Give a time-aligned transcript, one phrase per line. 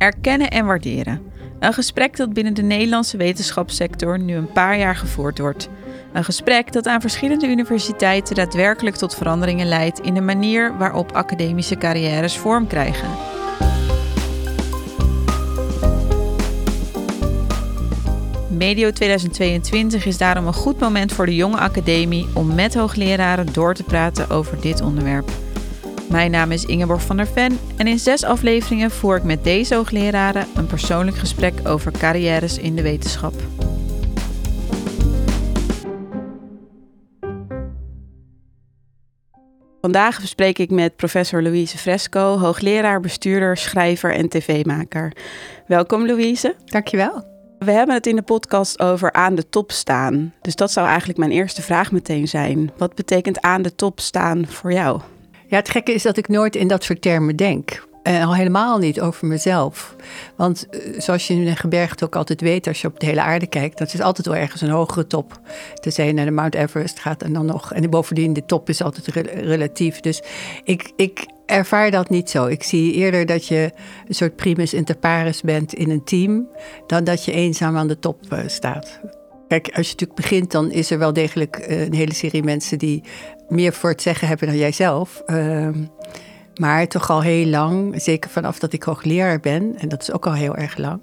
[0.00, 1.22] Erkennen en waarderen.
[1.58, 5.68] Een gesprek dat binnen de Nederlandse wetenschapssector nu een paar jaar gevoerd wordt.
[6.12, 11.76] Een gesprek dat aan verschillende universiteiten daadwerkelijk tot veranderingen leidt in de manier waarop academische
[11.76, 13.08] carrières vorm krijgen.
[18.48, 23.74] Medio 2022 is daarom een goed moment voor de jonge academie om met hoogleraren door
[23.74, 25.30] te praten over dit onderwerp.
[26.10, 29.74] Mijn naam is Ingeborg van der Ven en in zes afleveringen voer ik met deze
[29.74, 33.34] hoogleraren een persoonlijk gesprek over carrières in de wetenschap.
[39.80, 45.12] Vandaag bespreek ik met professor Louise Fresco, hoogleraar, bestuurder, schrijver en tv-maker.
[45.66, 46.56] Welkom Louise.
[46.64, 47.24] Dankjewel.
[47.58, 50.34] We hebben het in de podcast over aan de top staan.
[50.40, 52.70] Dus dat zou eigenlijk mijn eerste vraag meteen zijn.
[52.76, 55.00] Wat betekent aan de top staan voor jou?
[55.50, 57.88] Ja, het gekke is dat ik nooit in dat soort termen denk.
[58.02, 59.96] En al helemaal niet over mezelf.
[60.36, 63.20] Want eh, zoals je in een gebergte ook altijd weet, als je op de hele
[63.22, 65.40] aarde kijkt, dat is altijd wel ergens een hogere top.
[65.74, 67.72] Tenzij je naar de Mount Everest gaat en dan nog.
[67.72, 70.00] En bovendien, de top is altijd relatief.
[70.00, 70.22] Dus
[70.64, 72.46] ik, ik ervaar dat niet zo.
[72.46, 73.72] Ik zie eerder dat je
[74.08, 76.48] een soort primus inter pares bent in een team,
[76.86, 79.00] dan dat je eenzaam aan de top uh, staat.
[79.50, 82.78] Kijk, als je natuurlijk begint, dan is er wel degelijk uh, een hele serie mensen
[82.78, 83.04] die
[83.48, 85.22] meer voor het zeggen hebben dan jijzelf.
[85.26, 85.68] Uh,
[86.54, 90.26] maar toch al heel lang, zeker vanaf dat ik hoogleraar ben, en dat is ook
[90.26, 91.00] al heel erg lang,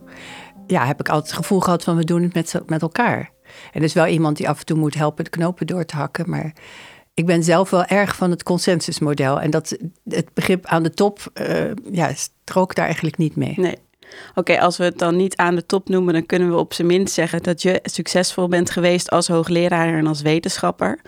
[0.67, 3.31] ja, heb ik altijd het gevoel gehad van we doen het met, met elkaar.
[3.71, 6.29] En is wel iemand die af en toe moet helpen de knopen door te hakken,
[6.29, 6.53] maar
[7.13, 9.41] ik ben zelf wel erg van het consensusmodel.
[9.41, 13.53] En dat het begrip aan de top, uh, ja, strook daar eigenlijk niet mee.
[13.55, 13.77] Nee.
[14.35, 16.87] Oké, als we het dan niet aan de top noemen, dan kunnen we op zijn
[16.87, 20.99] minst zeggen dat je succesvol bent geweest als hoogleraar en als wetenschapper.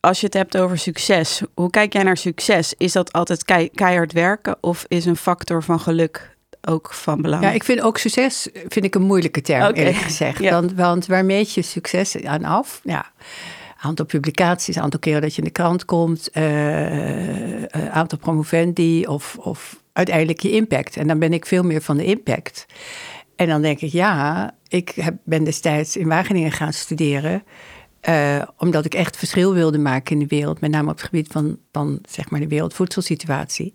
[0.00, 2.74] Als je het hebt over succes, hoe kijk jij naar succes?
[2.76, 6.36] Is dat altijd keihard werken of is een factor van geluk
[6.68, 7.42] ook van belang?
[7.42, 9.74] Ja, ik vind ook succes vind ik een moeilijke term, okay.
[9.74, 10.38] eerlijk gezegd.
[10.38, 10.50] ja.
[10.50, 12.80] want, want waar meet je succes aan af?
[12.84, 13.12] Ja
[13.82, 19.81] aantal publicaties, aantal keren dat je in de krant komt, uh, aantal promovendi of, of
[19.92, 20.96] uiteindelijk je impact.
[20.96, 22.66] En dan ben ik veel meer van de impact.
[23.36, 27.42] En dan denk ik, ja, ik heb, ben destijds in Wageningen gaan studeren.
[28.08, 31.28] Uh, omdat ik echt verschil wilde maken in de wereld, met name op het gebied
[31.32, 33.74] van, van zeg maar de wereldvoedselsituatie.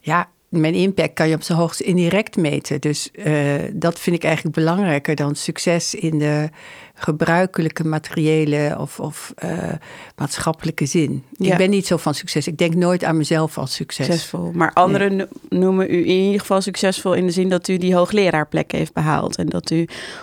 [0.00, 2.80] Ja, mijn impact kan je op zijn hoogst indirect meten.
[2.80, 6.48] Dus uh, dat vind ik eigenlijk belangrijker dan succes in de
[6.94, 9.72] gebruikelijke materiële of, of uh,
[10.16, 11.24] maatschappelijke zin.
[11.36, 12.46] Ik ben niet zo van succes.
[12.46, 14.06] Ik denk nooit aan mezelf als succes.
[14.06, 14.50] Succesvol.
[14.54, 18.72] Maar anderen noemen u in ieder geval succesvol in de zin dat u die hoogleraarplek
[18.72, 19.36] heeft behaald.
[19.36, 19.82] En dat u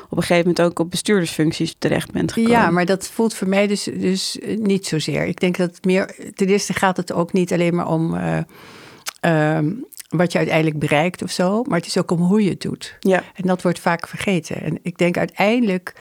[0.10, 2.58] op een gegeven moment ook op bestuurdersfuncties terecht bent gekomen.
[2.60, 5.26] Ja, maar dat voelt voor mij dus, dus niet zozeer.
[5.26, 6.16] Ik denk dat het meer.
[6.36, 8.16] Ten eerste gaat het ook niet alleen maar om.
[8.16, 9.60] Uh,
[10.08, 11.64] wat je uiteindelijk bereikt of zo.
[11.64, 12.98] Maar het is ook om hoe je het doet.
[13.00, 13.24] Ja.
[13.34, 14.62] En dat wordt vaak vergeten.
[14.62, 15.94] En ik denk uiteindelijk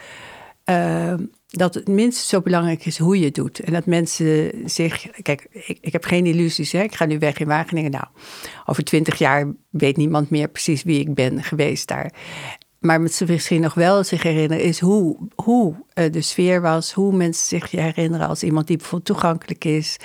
[0.65, 1.13] uh,
[1.47, 3.59] dat het minstens zo belangrijk is hoe je het doet.
[3.59, 5.07] En dat mensen zich.
[5.21, 6.71] Kijk, ik, ik heb geen illusies.
[6.71, 6.81] Hè?
[6.83, 7.91] Ik ga nu weg in Wageningen.
[7.91, 8.05] Nou,
[8.65, 12.13] over twintig jaar weet niemand meer precies wie ik ben geweest daar.
[12.85, 16.91] Maar wat ze misschien nog wel zich herinneren is hoe, hoe uh, de sfeer was.
[16.91, 19.97] Hoe mensen zich herinneren als iemand die bijvoorbeeld toegankelijk is.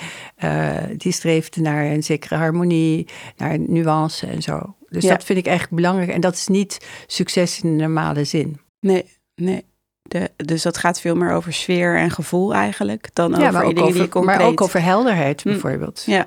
[0.45, 4.77] Uh, die streeft naar een zekere harmonie, naar nuance en zo.
[4.89, 6.11] Dus dat vind ik echt belangrijk.
[6.11, 8.61] En dat is niet succes in de normale zin.
[8.81, 9.05] Nee,
[9.35, 9.65] nee.
[10.03, 13.93] De, dus dat gaat veel meer over sfeer en gevoel eigenlijk dan ja, over dingen
[13.93, 14.39] die concreet...
[14.39, 15.49] Maar ook over helderheid hm.
[15.49, 16.03] bijvoorbeeld.
[16.07, 16.27] Ja.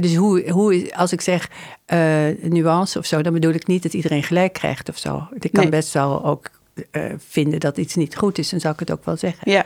[0.00, 1.50] Dus hoe, hoe, als ik zeg
[1.92, 5.28] uh, nuance of zo, dan bedoel ik niet dat iedereen gelijk krijgt of zo.
[5.38, 6.50] Ik kan best wel ook
[6.92, 9.50] uh, vinden dat iets niet goed is, dan zou ik het ook wel zeggen.
[9.50, 9.64] Ja.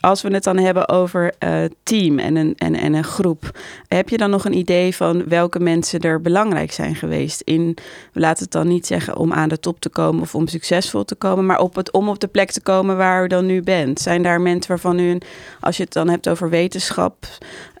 [0.00, 4.08] Als we het dan hebben over uh, team en een, en, en een groep, heb
[4.08, 7.76] je dan nog een idee van welke mensen er belangrijk zijn geweest in,
[8.12, 11.04] we laten het dan niet zeggen om aan de top te komen of om succesvol
[11.04, 13.62] te komen, maar op het, om op de plek te komen waar u dan nu
[13.62, 14.00] bent?
[14.00, 15.18] Zijn daar mensen waarvan u,
[15.60, 17.26] als je het dan hebt over wetenschap,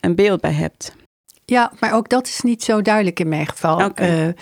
[0.00, 0.94] een beeld bij hebt?
[1.52, 3.84] Ja, maar ook dat is niet zo duidelijk in mijn geval.
[3.84, 4.26] Okay.
[4.26, 4.32] Uh,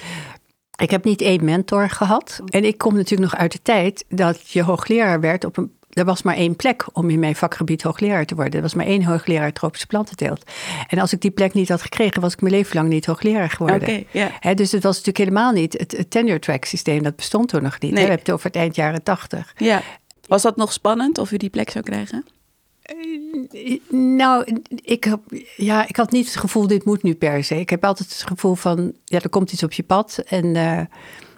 [0.76, 2.40] ik heb niet één mentor gehad.
[2.46, 6.04] En ik kom natuurlijk nog uit de tijd dat je hoogleraar werd op een er
[6.04, 8.54] was maar één plek om in mijn vakgebied hoogleraar te worden.
[8.54, 10.50] Er was maar één hoogleraar tropische plantenteelt.
[10.88, 13.50] En als ik die plek niet had gekregen, was ik mijn leven lang niet hoogleraar
[13.50, 13.80] geworden.
[13.82, 14.56] Okay, yeah.
[14.56, 17.92] dus het was natuurlijk helemaal niet het, tenure track systeem, dat bestond toen nog niet.
[17.92, 17.92] Nee.
[17.92, 19.52] We hebben het over het eind jaren tachtig.
[19.56, 19.82] Ja.
[20.26, 22.24] Was dat nog spannend of u die plek zou krijgen?
[22.90, 25.16] Eh, nou, ik,
[25.56, 27.60] ja, ik had niet het gevoel, dit moet nu per se.
[27.60, 30.80] Ik heb altijd het gevoel van, ja, er komt iets op je pad en uh,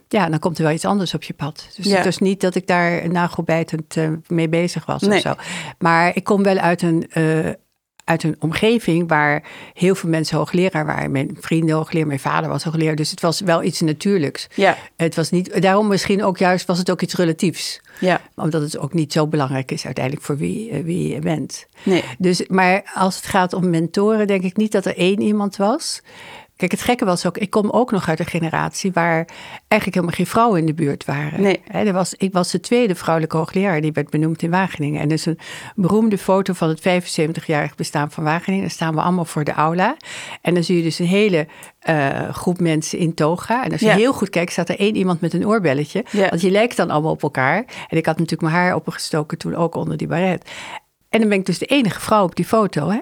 [0.08, 1.69] ja, dan komt er wel iets anders op je pad.
[1.76, 1.96] Dus ja.
[1.96, 5.16] het is niet dat ik daar nagelbijtend uh, mee bezig was nee.
[5.16, 5.34] of zo.
[5.78, 7.08] Maar ik kom wel uit een,
[8.12, 9.42] uit een omgeving waar
[9.74, 11.10] heel veel mensen hoogleraar waren.
[11.10, 12.96] Mijn vrienden hoogleraar, mijn vader was hoogleraar.
[12.96, 14.48] Dus het was wel iets natuurlijks.
[14.54, 14.76] Ja.
[14.96, 17.80] Het was niet, daarom misschien ook juist was het ook iets relatiefs.
[18.00, 18.20] Ja.
[18.34, 21.66] Omdat het ook niet zo belangrijk is uiteindelijk voor wie, eh, wie je bent.
[21.82, 22.04] Nee.
[22.18, 26.02] Dus, maar als het gaat om mentoren, denk ik niet dat er één iemand was.
[26.62, 29.26] Kijk, het gekke was ook, ik kom ook nog uit een generatie waar
[29.68, 31.42] eigenlijk helemaal geen vrouwen in de buurt waren.
[31.42, 31.60] Nee.
[31.72, 35.00] Er was, ik was de tweede vrouwelijke hoogleraar die werd benoemd in Wageningen.
[35.00, 35.38] En er is een
[35.74, 38.60] beroemde foto van het 75-jarig bestaan van Wageningen.
[38.64, 39.96] Daar staan we allemaal voor de aula.
[40.40, 41.46] En dan zie je dus een hele
[41.78, 43.64] eh, groep mensen in toga.
[43.64, 43.94] En als je Ja.
[43.94, 46.04] heel goed kijkt, staat er één iemand met een oorbelletje.
[46.10, 46.28] Ja.
[46.28, 47.64] Want je lijkt dan allemaal op elkaar.
[47.88, 50.50] En ik had natuurlijk mijn haar opgestoken toen ook onder die baret.
[51.08, 52.98] En dan ben ik dus de enige vrouw op die foto, hè?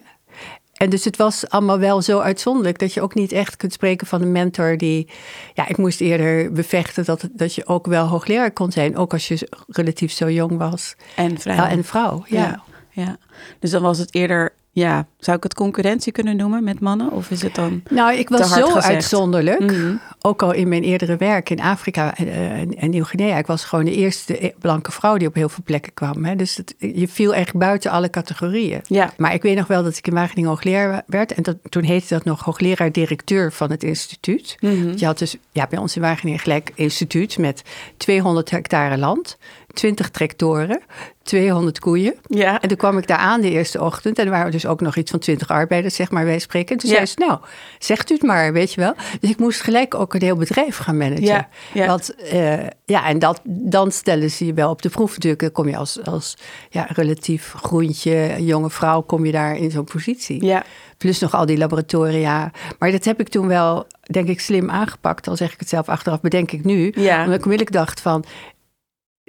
[0.80, 4.06] En dus het was allemaal wel zo uitzonderlijk dat je ook niet echt kunt spreken
[4.06, 5.08] van een mentor die.
[5.54, 9.28] Ja, ik moest eerder bevechten dat, dat je ook wel hoogleraar kon zijn, ook als
[9.28, 10.94] je relatief zo jong was.
[11.16, 11.36] En.
[11.44, 12.40] Ja, en vrouw, ja.
[12.40, 12.62] ja.
[13.04, 13.16] ja.
[13.58, 17.12] Dus dan was het eerder, ja, zou ik het concurrentie kunnen noemen met mannen?
[17.12, 17.82] Of is het dan.
[17.90, 18.84] Nou, ik was zo gezegd.
[18.84, 19.60] uitzonderlijk.
[19.60, 19.94] Mhm.
[20.20, 23.38] Ook al in mijn eerdere werk in Afrika en, eh, en, Nieuw-Guinea.
[23.38, 26.24] Ik was gewoon de eerste blanke vrouw die op heel veel plekken kwam.
[26.24, 26.36] Hè.
[26.36, 28.80] Dus het, je viel echt buiten alle categorieën.
[28.86, 29.12] Ja.
[29.16, 31.34] Maar ik weet nog wel dat ik in Wageningen hoogleraar werd.
[31.34, 34.56] En dat, toen heette dat nog hoogleraar-directeur van het instituut.
[34.60, 34.92] Mhm.
[34.96, 37.62] Je had dus ja, bij ons in Wageningen gelijk instituut met
[37.96, 39.38] 200 hectare land,
[39.74, 40.80] 20 tractoren,
[41.22, 42.14] 200 koeien.
[42.26, 42.60] Ja.
[42.60, 44.18] En toen kwam ik daar aan de eerste ochtend.
[44.18, 46.74] En er waren dus ook nog iets van 20 arbeiders, zeg maar, wij spreken.
[46.74, 46.94] En toen Ja.
[46.96, 47.38] zei ze, nou,
[47.78, 48.94] zegt u het maar, weet je wel.
[49.20, 51.24] Dus ik moest gelijk ook een heel bedrijf gaan managen.
[51.24, 51.86] Ja, ja.
[51.86, 55.40] Want, eh, ja, en dat, dan stellen ze je wel op de proef natuurlijk.
[55.42, 56.36] Dan kom je als, als
[56.70, 60.44] ja, relatief groentje, jonge vrouw, kom je daar in zo'n positie.
[60.44, 60.64] Ja.
[60.98, 62.50] Plus nog al die laboratoria.
[62.78, 65.28] Maar dat heb ik toen wel, denk ik, slim aangepakt.
[65.28, 66.92] Al zeg ik het zelf achteraf, bedenk ik nu.
[66.96, 67.18] Ja.
[67.24, 68.24] Omdat ik onmiddellijk dacht van...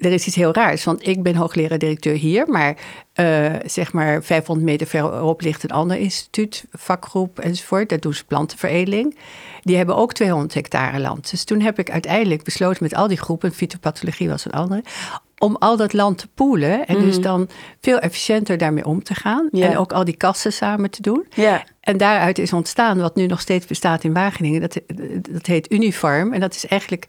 [0.01, 2.77] Er is iets heel raars, want ik ben hoogleraar-directeur hier, maar
[3.13, 7.89] eh, zeg maar 500 meter verderop ligt een ander instituut, vakgroep enzovoort.
[7.89, 9.17] Daar doen ze plantenveredeling.
[9.61, 11.31] Die hebben ook 200 hectare land.
[11.31, 14.83] Dus toen heb ik uiteindelijk besloten met al die groepen, fytopathologie was een andere,
[15.37, 17.49] om al dat land te poelen en dus dan
[17.81, 19.47] veel efficiënter daarmee om te gaan.
[19.51, 19.69] Ja.
[19.69, 21.25] En ook al die kassen samen te doen.
[21.35, 21.63] Ja.
[21.79, 24.61] En daaruit is ontstaan wat nu nog steeds bestaat in Wageningen.
[24.61, 24.79] Dat,
[25.31, 26.33] dat heet Uniform.
[26.33, 27.05] En dat is eigenlijk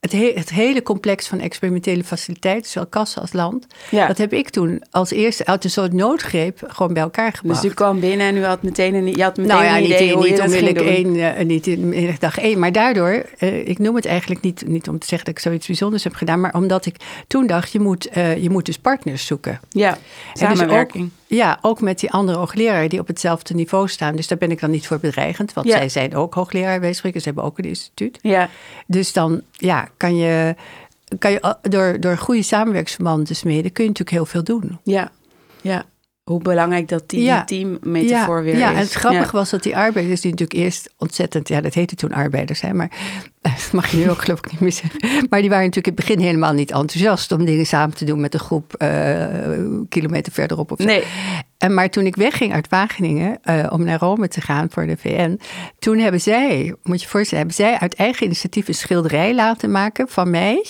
[0.00, 3.66] het, he- het hele complex van experimentele faciliteiten, zowel kassen als land.
[3.90, 4.06] Ja.
[4.06, 7.64] Dat heb ik toen als eerste uit een soort noodgreep gewoon bij elkaar Dus gebracht.
[7.64, 9.90] u kwam binnen en u had meteen een, je had meteen nou ja, een niet,
[9.90, 10.86] idee hoe niet onmiddellijk doen.
[10.86, 12.58] één, eh, niet in dag één.
[12.58, 15.66] Maar daardoor, eh, ik noem het eigenlijk niet, niet om te zeggen dat ik zoiets
[15.66, 16.96] bijzonders heb gedaan, maar omdat ik
[17.26, 19.60] toen dacht, je moet, eh, je moet dus partners zoeken.
[19.68, 19.98] Ja, En
[20.32, 21.10] dus ook- samenwerking.
[21.26, 24.16] Ja, ook met die andere hoogleraren die op hetzelfde niveau staan.
[24.16, 25.76] Dus daar ben ik dan niet voor bedreigend, want Ja.
[25.76, 27.20] zij zijn ook hoogleraar bij spreken.
[27.20, 28.18] Ze hebben ook een instituut.
[28.22, 28.48] Ja.
[28.86, 30.54] Dus dan ja, kan je,
[31.18, 34.78] kan je door, door goede samenwerksverbanden te smeden, kun je natuurlijk heel veel doen.
[34.82, 35.10] Ja.
[35.62, 35.84] Ja.
[36.24, 37.42] Hoe belangrijk dat die, Ja.
[37.44, 38.74] die teammetafoor ja, weer ja, is.
[38.76, 39.30] en het grappige Ja.
[39.32, 42.90] was dat die arbeiders, die natuurlijk eerst ontzettend, ja, dat heette toen arbeiders, hè, maar
[43.54, 45.26] dat mag je nu ook geloof ik niet meer zeggen.
[45.30, 48.20] Maar die waren natuurlijk in het begin helemaal niet enthousiast om dingen samen te doen
[48.20, 49.26] met een groep eh,
[49.88, 50.84] kilometer verderop of zo.
[50.86, 51.04] Nee.
[51.58, 54.96] En maar toen ik wegging uit Wageningen eh, om naar Rome te gaan voor de
[54.96, 55.40] VN,
[55.78, 59.70] toen hebben zij, moet je je voorstellen, hebben zij uit eigen initiatief een schilderij laten
[59.70, 60.66] maken van mij,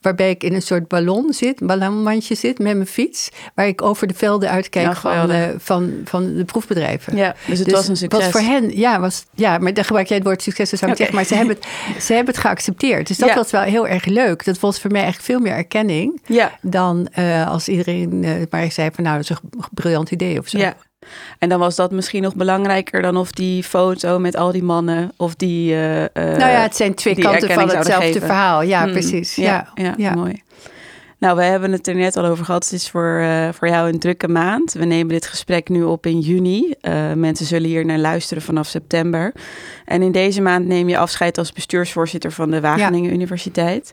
[0.00, 3.82] waarbij ik in een soort ballon zit, een ballonmandje zit met mijn fiets, waar ik
[3.82, 5.36] over de velden uitkijk Ja, van, geweldig.
[5.36, 7.16] eh, van, van de proefbedrijven.
[7.16, 8.22] Ja, dus het was een succes.
[8.22, 10.96] Was voor hen, ja, was, ja, maar dan gebruik jij het woord succes, ik Oké.
[10.96, 11.56] zeggen, maar ze hebben,
[11.94, 13.06] het, ze hebben het geaccepteerd.
[13.06, 13.34] Dus dat Ja.
[13.34, 14.44] was wel heel erg leuk.
[14.44, 16.52] Dat was voor mij echt veel meer erkenning Ja.
[16.62, 20.48] dan eh, als iedereen eh, maar zei van nou, dat is een briljant idee of
[20.48, 20.58] zo.
[20.58, 20.74] Ja.
[21.38, 25.12] En dan was dat misschien nog belangrijker dan of die foto met al die mannen
[25.16, 25.74] of die.
[25.74, 28.62] eh, Nou ja, het zijn twee kanten van hetzelfde verhaal.
[28.62, 29.34] Ja, Mm, precies.
[29.34, 30.14] Ja, ja.
[30.14, 30.42] mooi.
[31.24, 32.64] Nou, we hebben het er net al over gehad.
[32.64, 34.72] Het is voor, eh, voor jou een drukke maand.
[34.72, 36.74] We nemen dit gesprek nu op in juni.
[36.80, 39.32] Eh, mensen zullen hier naar luisteren vanaf september.
[39.84, 43.90] En in deze maand neem je afscheid als bestuursvoorzitter van de Wageningen Universiteit.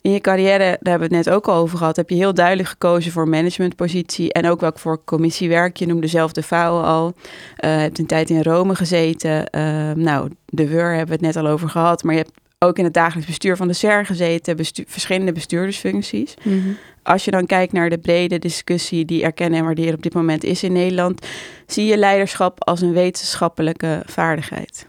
[0.00, 2.34] In je carrière, daar hebben we het net ook al over gehad, heb je heel
[2.34, 5.76] duidelijk gekozen voor managementpositie en ook wel voor commissiewerk.
[5.76, 7.14] Je noemde zelf de FAO al,
[7.56, 9.50] eh hebt een tijd in Rome gezeten.
[9.96, 12.84] Nou, de WUR hebben we het net al over gehad, maar je hebt ook in
[12.84, 16.34] het dagelijks bestuur van de SER gezeten, bestu- verschillende bestuurdersfuncties.
[16.42, 16.68] Mhm.
[17.02, 20.44] Als je dan kijkt naar de brede discussie die erkennen en waarderen op dit moment
[20.44, 21.26] is in Nederland,
[21.66, 24.86] zie je leiderschap als een wetenschappelijke vaardigheid.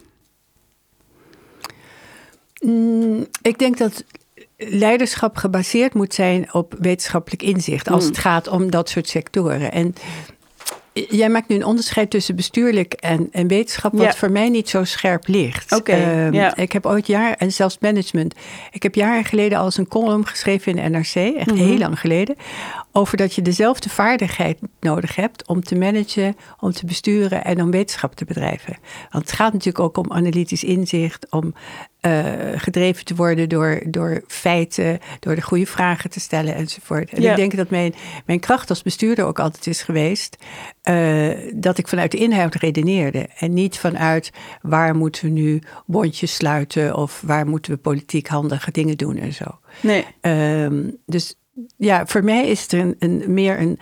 [2.60, 4.04] Mm, ik denk dat
[4.56, 8.08] leiderschap gebaseerd moet zijn op wetenschappelijk inzicht als Mm.
[8.08, 9.72] het gaat om dat soort sectoren.
[9.72, 9.94] En
[10.92, 14.84] Jij maakt nu een onderscheid tussen bestuurlijk en, en wetenschap, wat voor mij niet zo
[14.84, 15.72] scherp ligt.
[15.76, 15.92] Oké.
[15.92, 16.56] Ehm, ja.
[16.56, 18.34] Ik heb ooit jaar, en zelfs management,
[18.70, 21.56] ik heb jaren geleden al eens een column geschreven in de NRC, echt mhm.
[21.56, 22.36] heel lang geleden,
[22.92, 27.70] over dat je dezelfde vaardigheid nodig hebt om te managen, om te besturen en om
[27.70, 28.76] wetenschap te bedrijven.
[29.10, 31.54] Want het gaat natuurlijk ook om analytisch inzicht, om
[32.02, 32.24] uh,
[32.56, 37.10] gedreven te worden door, door feiten, door de goede vragen te stellen enzovoort.
[37.10, 37.94] En ik denk dat mijn,
[38.26, 40.36] mijn kracht als bestuurder ook altijd is geweest
[40.84, 44.30] uh, dat ik vanuit de inhoud redeneerde en niet vanuit
[44.62, 49.32] waar moeten we nu bondjes sluiten of waar moeten we politiek handige dingen doen en
[49.32, 49.58] zo.
[49.80, 50.06] Nee.
[50.20, 51.34] Um, dus
[51.76, 53.78] ja, voor mij is het een, meer een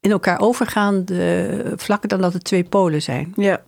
[0.00, 3.32] in elkaar overgaande vlakken dan dat het twee polen zijn.
[3.36, 3.62] Ja.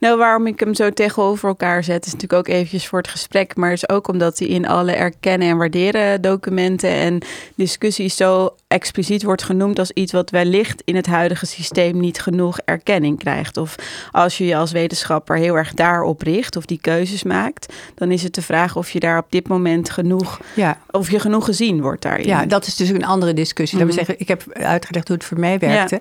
[0.00, 3.56] Nou, waarom ik hem zo tegenover elkaar zet, is natuurlijk ook eventjes voor het gesprek,
[3.56, 7.22] maar is ook omdat hij in alle erkennen en waarderen documenten en
[7.54, 12.58] discussies zo expliciet wordt genoemd als iets wat wellicht in het huidige systeem niet genoeg
[12.64, 13.56] erkenning krijgt.
[13.56, 13.76] Of
[14.10, 18.22] als je je als wetenschapper heel erg daarop richt of die keuzes maakt, dan is
[18.22, 20.78] het de vraag of je daar op dit moment genoeg, ja.
[20.90, 22.26] of je genoeg gezien wordt daarin.
[22.26, 23.78] Ja, dat is dus een andere discussie.
[23.78, 26.00] Mm we zeggen, ik heb uitgelegd hoe het voor mij werkte.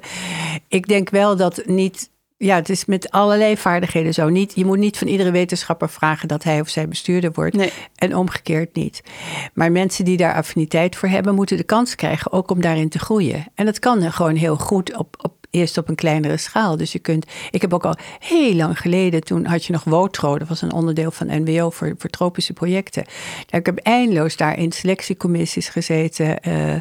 [0.67, 2.09] Ik denk wel dat niet
[2.41, 4.29] ja, het is met allerlei vaardigheden zo.
[4.29, 7.71] Niet, je moet niet van iedere wetenschapper vragen dat hij of zij bestuurder wordt.
[7.95, 9.03] En omgekeerd niet.
[9.53, 12.99] Maar mensen die daar affiniteit voor hebben, moeten de kans krijgen ook om daarin te
[12.99, 13.45] groeien.
[13.55, 16.77] En dat kan gewoon heel goed op, op eerst op een kleinere schaal.
[16.77, 17.25] Dus je kunt.
[17.51, 20.73] Ik heb ook al heel lang geleden, toen had je nog WOTRO, dat was een
[20.73, 23.05] onderdeel van NWO voor, voor tropische projecten.
[23.49, 26.37] Ik heb eindeloos daar in selectiecommissies gezeten.
[26.47, 26.75] Uh,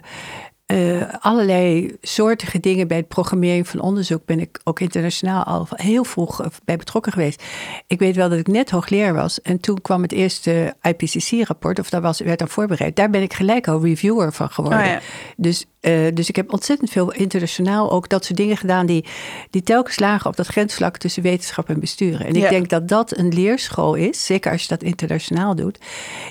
[0.73, 6.05] uh, allerlei soortige dingen bij het programmeren van onderzoek ben ik ook internationaal al heel
[6.05, 7.43] vroeg eh, bij betrokken geweest.
[7.87, 11.91] Ik weet wel dat ik net hoogleraar was en toen kwam het eerste IPCC-rapport, of
[11.91, 12.97] dat was, werd dan voorbereid.
[12.97, 14.87] Daar ben ik gelijk al reviewer van geworden.
[14.87, 14.97] Oh
[15.37, 19.05] dus uh, dus ik heb ontzettend veel internationaal ook dat soort dingen gedaan die,
[19.51, 22.27] die telkens lagen op dat grensvlak tussen wetenschap en besturen.
[22.27, 25.79] En ik denk dat dat een leerschool is, zeker als je dat internationaal doet,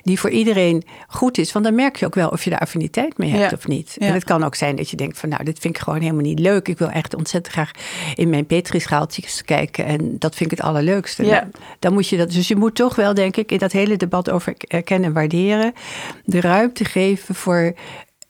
[0.04, 1.52] die voor iedereen goed is.
[1.52, 3.96] Want dan merk je ook wel of je daar affiniteit mee hebt of niet.
[4.00, 6.22] En het kan ook zijn dat je denkt van nou, dit vind ik gewoon helemaal
[6.22, 6.68] niet leuk.
[6.68, 7.72] Ik wil echt ontzettend graag
[8.16, 11.24] in mijn petrischaaltjes kijken en dat vind ik het allerleukste.
[11.24, 13.98] Dan, dan moet je dat, dus je moet toch wel, denk ik, in dat hele
[13.98, 15.74] debat over erkennen en waarderen,
[16.26, 17.74] de ruimte geven voor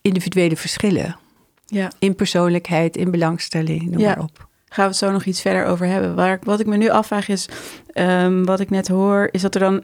[0.01, 1.18] individuele verschillen.
[1.66, 1.92] Ja.
[2.00, 4.48] In persoonlijkheid, in belangstelling, noem maar op.
[4.70, 6.16] Gaan we het zo nog iets verder over hebben.
[6.16, 7.50] Waar, wat ik me nu afvraag is,
[7.94, 9.84] um, wat ik net hoor, is dat er dan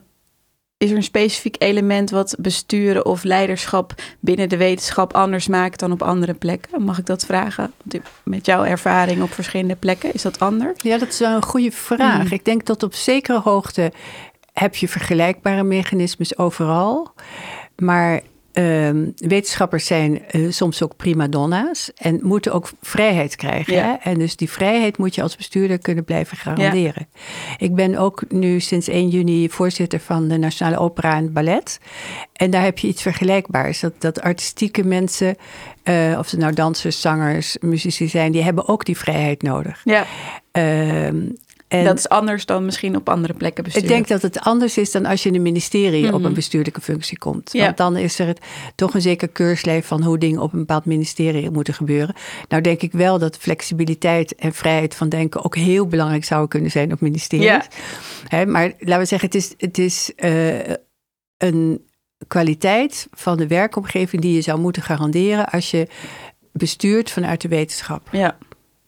[0.76, 5.92] is er een specifiek element wat besturen of leiderschap binnen de wetenschap anders maakt dan
[5.92, 6.82] op andere plekken?
[6.84, 7.72] Mag ik dat vragen?
[8.22, 10.82] Met jouw ervaring op verschillende plekken, is dat anders?
[10.82, 12.24] Ja, dat is wel een goede vraag.
[12.24, 12.32] Mm.
[12.32, 13.92] Ik denk dat op zekere hoogte
[14.52, 17.14] heb je vergelijkbare mechanismes overal.
[17.76, 18.20] Maar
[18.54, 23.84] Ehm, wetenschappers zijn uh, soms ook prima donna's en moeten ook vrijheid krijgen.
[23.84, 23.92] Hè?
[23.92, 27.08] En dus die vrijheid moet je als bestuurder kunnen blijven garanderen.
[27.58, 31.80] Ik ben ook nu sinds 1 juni voorzitter van de Nationale Opera en Ballet.
[32.32, 33.80] En daar heb je iets vergelijkbaars.
[33.80, 35.36] Dat, dat artistieke mensen,
[35.84, 39.80] uh, of ze nou dansers, zangers, muzici zijn, die hebben ook die vrijheid nodig.
[39.84, 40.06] Ja.
[40.50, 41.16] Ehm,
[41.68, 43.88] en dat is anders dan misschien op andere plekken besturen.
[43.88, 46.34] Ik denk dat het anders is dan als je in een ministerie op een mhm.
[46.34, 47.52] bestuurlijke functie komt.
[47.52, 47.64] Ja.
[47.64, 48.40] Want dan is er het,
[48.74, 52.14] toch een zeker keurslijf van hoe dingen op een bepaald ministerie moeten gebeuren.
[52.48, 56.70] Nou denk ik wel dat flexibiliteit en vrijheid van denken ook heel belangrijk zouden kunnen
[56.70, 57.66] zijn op ministeries.
[58.28, 58.44] Ja.
[58.44, 60.58] maar laten we zeggen, het is, het is uh,
[61.36, 61.84] een
[62.26, 65.88] kwaliteit van de werkomgeving die je zou moeten garanderen als je
[66.52, 68.08] bestuurt vanuit de wetenschap.
[68.10, 68.36] Ja.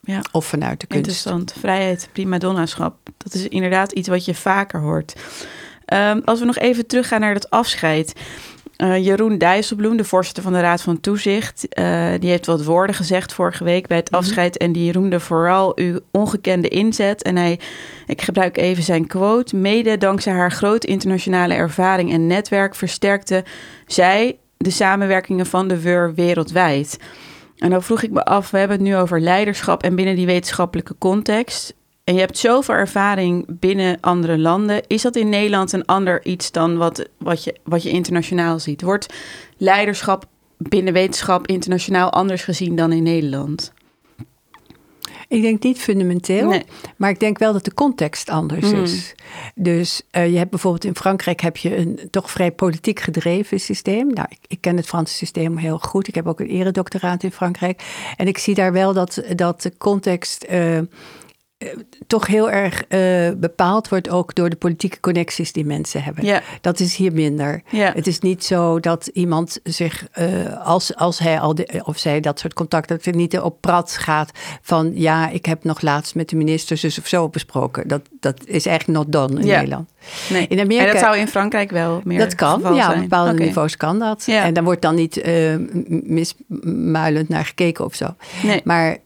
[0.07, 0.21] Ja.
[0.33, 1.07] Of vanuit de kunst.
[1.07, 1.55] Interessant.
[1.59, 2.97] Vrijheid, prima donnaschap.
[3.17, 5.15] Dat is inderdaad iets wat je vaker hoort.
[5.95, 8.13] Um, als we nog even teruggaan naar dat afscheid.
[8.77, 12.95] Uh, Jeroen Dijsselbloem, de voorzitter van de Raad van Toezicht, uh, die heeft wat woorden
[12.95, 14.21] gezegd vorige week bij het mhm.
[14.21, 14.57] afscheid.
[14.57, 17.23] En die roemde vooral uw ongekende inzet.
[17.23, 17.61] En hij,
[18.07, 19.57] ik gebruik even zijn quote.
[19.57, 23.45] Mede dankzij haar grote internationale ervaring en netwerk versterkte
[23.87, 26.99] zij de samenwerkingen van de WUR wereldwijd.
[27.59, 30.27] En dan vroeg ik me af, we hebben het nu over leiderschap en binnen die
[30.27, 31.75] wetenschappelijke context.
[32.05, 34.87] En je hebt zoveel ervaring binnen andere landen.
[34.87, 38.83] Is dat in Nederland een ander iets dan wat, wat, je, wat je internationaal ziet?
[38.83, 39.15] Wordt
[39.57, 40.25] leiderschap
[40.59, 43.73] binnen wetenschap internationaal anders gezien dan in Nederland?
[45.29, 46.63] Ik denk niet fundamenteel,
[46.97, 48.83] maar ik denk wel dat de context anders mm.
[48.83, 49.15] is.
[49.55, 54.07] Dus uh, je hebt bijvoorbeeld in Frankrijk heb je een toch vrij politiek gedreven systeem.
[54.13, 56.09] Nou, ik, ik, ken het Franse systeem heel goed.
[56.09, 57.83] Ik heb ook een eredoctoraat in Frankrijk.
[58.17, 60.79] En ik zie daar wel dat, dat de context uh,
[62.07, 66.25] toch heel erg uh, bepaald wordt ook door de politieke connecties die mensen hebben.
[66.25, 66.43] Ja.
[66.61, 67.63] Dat is hier minder.
[67.71, 67.93] Ja.
[67.95, 72.21] Het is niet zo dat iemand zich, uh, als, als hij al de, of zij
[72.21, 74.31] dat soort contact, dat het niet op prat gaat
[74.63, 77.89] van ja, ik heb nog laatst met de minister zus of zo besproken.
[77.89, 79.57] Dat, dat is eigenlijk not done in ja.
[79.57, 79.91] Nederland.
[80.31, 80.47] Nee.
[80.47, 82.95] In Amerika, en dat zou in Frankrijk wel meer Dat kan, ja, zijn.
[82.95, 83.47] op bepaalde okay.
[83.47, 84.25] niveaus kan dat.
[84.27, 84.45] Ja.
[84.45, 85.57] En dan wordt dan niet uh,
[85.89, 88.15] mismuilend naar gekeken of zo.
[88.43, 88.61] Nee.
[88.65, 88.97] Maar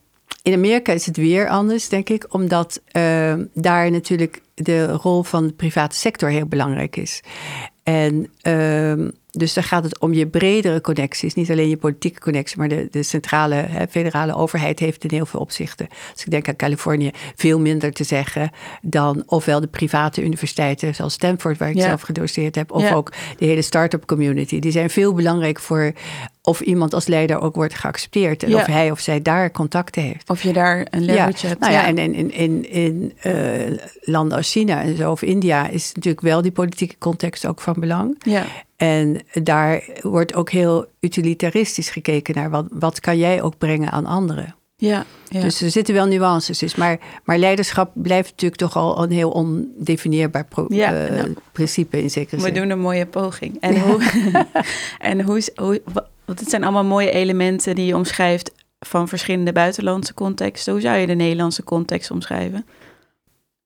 [0.43, 5.47] in Amerika is het weer anders, denk ik, omdat uh, daar natuurlijk de rol van
[5.47, 7.23] de private sector heel belangrijk is.
[7.83, 12.59] En uh, dus daar gaat het om je bredere connecties, niet alleen je politieke connectie,
[12.59, 15.89] maar de, de centrale, hè, federale overheid heeft in heel veel opzichten.
[16.13, 18.51] Als ik denk aan Californië, veel minder te zeggen
[18.83, 21.83] dan ofwel de private universiteiten, zoals Stanford, waar ik Ja.
[21.83, 22.95] zelf gedoseerd heb, of Ja.
[22.95, 24.59] ook de hele start-up community.
[24.59, 25.93] Die zijn veel belangrijk voor
[26.43, 28.57] of iemand als leider ook wordt geaccepteerd en Ja.
[28.57, 30.31] of hij of zij daar contacten heeft.
[30.31, 31.61] Of je daar een leverage hebt.
[31.61, 35.69] Nou ja, en in, in, in, in eh, landen als China en zo, of India,
[35.69, 38.17] is natuurlijk wel die politieke context ook van belang.
[38.19, 38.45] ja.
[38.77, 44.07] En daar wordt ook heel utilitaristisch gekeken naar wat, wat kan jij ook brengen aan
[44.07, 44.55] anderen.
[44.77, 45.05] Ja.
[45.29, 45.41] ja.
[45.41, 46.59] Dus er zitten wel nuances.
[46.59, 51.35] Dus, maar, maar leiderschap blijft natuurlijk toch al een heel ondefinieerbaar pro- Ja, eh, nou.
[51.53, 52.55] principe in zekere We zin.
[52.55, 53.57] doen een mooie poging.
[53.61, 53.99] En, hoe,
[54.99, 55.83] en hoe, is- hoe,
[56.31, 60.73] want het zijn allemaal mooie elementen die je omschrijft van verschillende buitenlandse contexten.
[60.73, 62.67] Hoe zou je de Nederlandse context omschrijven?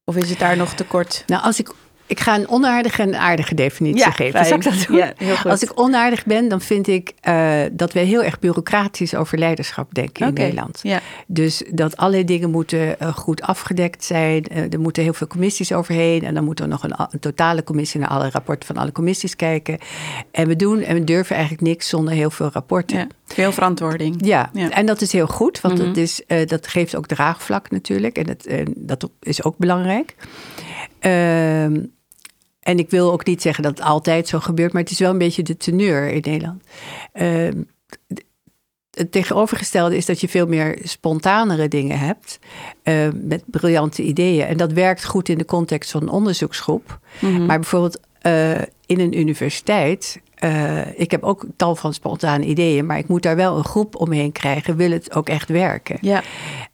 [0.05, 1.23] Of is het daar nog te kort?
[1.27, 1.73] Nou, als ik,
[2.07, 4.47] ik ga een onaardige en aardige definitie geven.
[4.47, 4.97] Zal ik dat doen?
[4.97, 5.51] Ja, heel goed.
[5.51, 9.95] Als ik onaardig ben, dan vind ik eh, dat we heel erg bureaucratisch over leiderschap
[9.95, 10.81] denken in Nederland.
[10.83, 14.45] Ja, Dus dat allerlei dingen moeten eh, goed afgedekt zijn.
[14.47, 16.23] Eh, er moeten heel veel commissies overheen.
[16.25, 19.79] En dan moet er nog een, totale commissie naar alle rapporten van alle commissies kijken.
[20.31, 22.97] En we doen en we durven eigenlijk niks zonder heel veel rapporten.
[22.99, 24.17] ja, veel verantwoording.
[24.27, 25.87] Ja, en dat is heel goed, want Mhm.
[25.87, 28.19] dat, is, eh, dat geeft ook draagvlak natuurlijk.
[28.19, 28.47] En dat,
[28.77, 30.15] dat is ook belangrijk.
[30.99, 31.81] Ehm,
[32.65, 35.11] en ik wil ook niet zeggen dat het altijd zo gebeurt, maar het is wel
[35.11, 36.63] een beetje de teneur in Nederland.
[37.13, 37.63] Ehm,
[38.91, 42.39] het tegenovergestelde is dat je veel meer spontanere dingen hebt,
[42.83, 44.47] eh, met briljante ideeën.
[44.47, 46.99] En dat werkt goed in de context van een onderzoeksgroep.
[47.21, 47.47] Mhm.
[47.47, 50.21] Maar bijvoorbeeld eh, in een universiteit.
[50.35, 53.97] eh, ik heb ook tal van spontane ideeën, maar ik moet daar wel een groep
[53.97, 54.77] omheen krijgen.
[54.77, 55.99] Wil het ook echt werken?
[56.01, 56.23] Ja,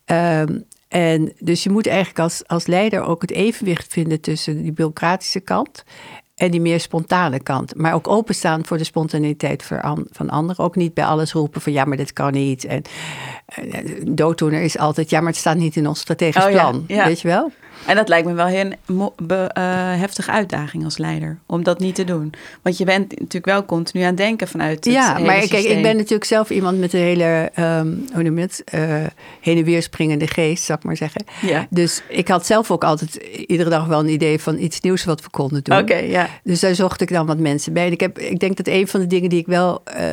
[0.05, 0.59] Ehm,
[0.91, 5.41] en dus je moet eigenlijk als, als leider ook het evenwicht vinden tussen die bureaucratische
[5.41, 5.85] kant
[6.35, 7.75] en die meer spontane kant.
[7.77, 9.65] Maar ook openstaan voor de spontaniteit
[10.11, 10.65] van anderen.
[10.65, 12.65] Ook niet bij alles roepen van ja, maar dit kan niet.
[12.65, 12.83] En
[13.47, 16.71] eh, een dooddoener is altijd ja, maar het staat niet in ons strategisch Oh ja,
[16.71, 16.85] plan.
[16.87, 17.05] ja.
[17.07, 17.51] Weet je wel?
[17.87, 19.63] En dat lijkt me wel heel een be- eh,
[20.01, 21.39] heftige uitdaging als leider.
[21.47, 22.33] Om dat niet te doen.
[22.63, 25.51] Want je bent natuurlijk wel continu aan het denken vanuit het Ja, maar kijk, ik
[25.51, 25.83] systeem.
[25.83, 28.83] ben natuurlijk zelf iemand met een hele, ehm hoe noem je het, eh,
[29.41, 31.25] heen en weer springende geest, zou ik maar zeggen.
[31.43, 33.15] Ja, Dus ik had zelf ook altijd
[33.47, 35.79] iedere dag wel een idee van iets nieuws wat we konden doen.
[35.79, 36.29] oké, ja.
[36.45, 37.87] Dus daar zocht ik dan wat mensen bij.
[37.87, 40.07] En ik, heb, ik denk dat een van de dingen die ik wel eh,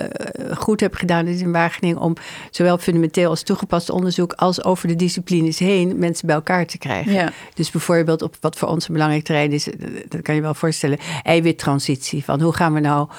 [0.58, 2.14] goed heb gedaan is in Wageningen om
[2.52, 7.12] zowel fundamenteel als toegepast onderzoek als over de disciplines heen mensen bij elkaar te krijgen.
[7.14, 7.32] Ja.
[7.58, 10.54] Dus bijvoorbeeld op wat voor ons een belangrijk terrein is, eh, dat kan je wel
[10.54, 12.24] voorstellen, eiwittransitie.
[12.24, 13.10] Van hoe gaan we nou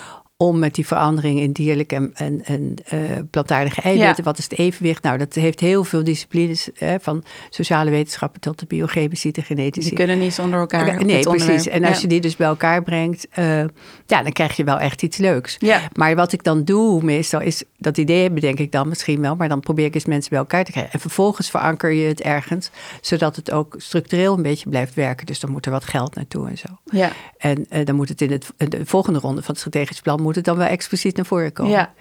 [0.40, 2.98] om met die verandering in dierlijke en, en, en eh,
[3.30, 4.14] plantaardige eiwitten?
[4.16, 4.22] Ja.
[4.22, 5.02] Wat is het evenwicht?
[5.02, 9.88] Nou, dat heeft heel veel disciplines, hè, van sociale wetenschappen tot de biochemische, de genetische.
[9.88, 10.80] Die kunnen niet zonder elkaar.
[10.80, 11.26] Op nee, precies.
[11.26, 11.66] onderwerp.
[11.66, 12.00] En als Ja.
[12.02, 13.58] je die dus bij elkaar brengt, eh,
[14.06, 15.56] ja, dan krijg je wel echt iets leuks.
[15.58, 15.80] Ja.
[15.92, 19.48] Maar wat ik dan doe meestal is, dat idee bedenk ik dan misschien wel, maar
[19.48, 20.92] dan probeer ik eens mensen bij elkaar te krijgen.
[20.92, 22.70] En vervolgens veranker je het ergens,
[23.00, 25.26] zodat het ook structureel een beetje blijft werken.
[25.26, 26.66] Dus dan moet er wat geld naartoe en zo.
[26.84, 30.00] Ja, En eh, dan moet het in, het, in de volgende ronde van het strategisch
[30.00, 31.72] plan, moet het dan wel expliciet naar voren komen.
[31.72, 31.92] ja,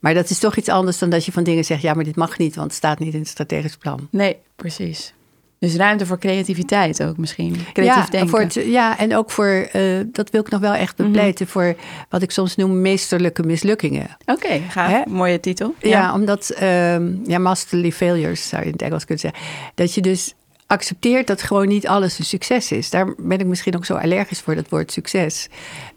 [0.00, 2.16] Maar dat is toch iets anders dan dat je van dingen zegt, ja, maar dit
[2.16, 4.08] mag niet, want het staat niet in het strategisch plan.
[4.10, 5.14] nee, precies.
[5.58, 7.56] Dus ruimte voor creativiteit ook misschien.
[7.72, 8.28] Creatief ja, denken.
[8.28, 11.06] Voor het, ja, en ook voor, eh, dat wil ik nog wel echt Mhm.
[11.06, 11.74] bepleiten, voor
[12.08, 14.16] wat ik soms noem meesterlijke mislukkingen.
[14.26, 14.90] Oké, gaaf.
[14.90, 15.00] Hè?
[15.08, 15.74] Mooie titel.
[15.78, 19.40] Ja, omdat, ehm, ja, masterly failures zou je in het Engels kunnen zeggen.
[19.74, 20.34] Dat je dus
[20.66, 22.90] accepteert dat gewoon niet alles een succes is.
[22.90, 25.48] Daar ben ik misschien ook zo allergisch voor, dat woord succes.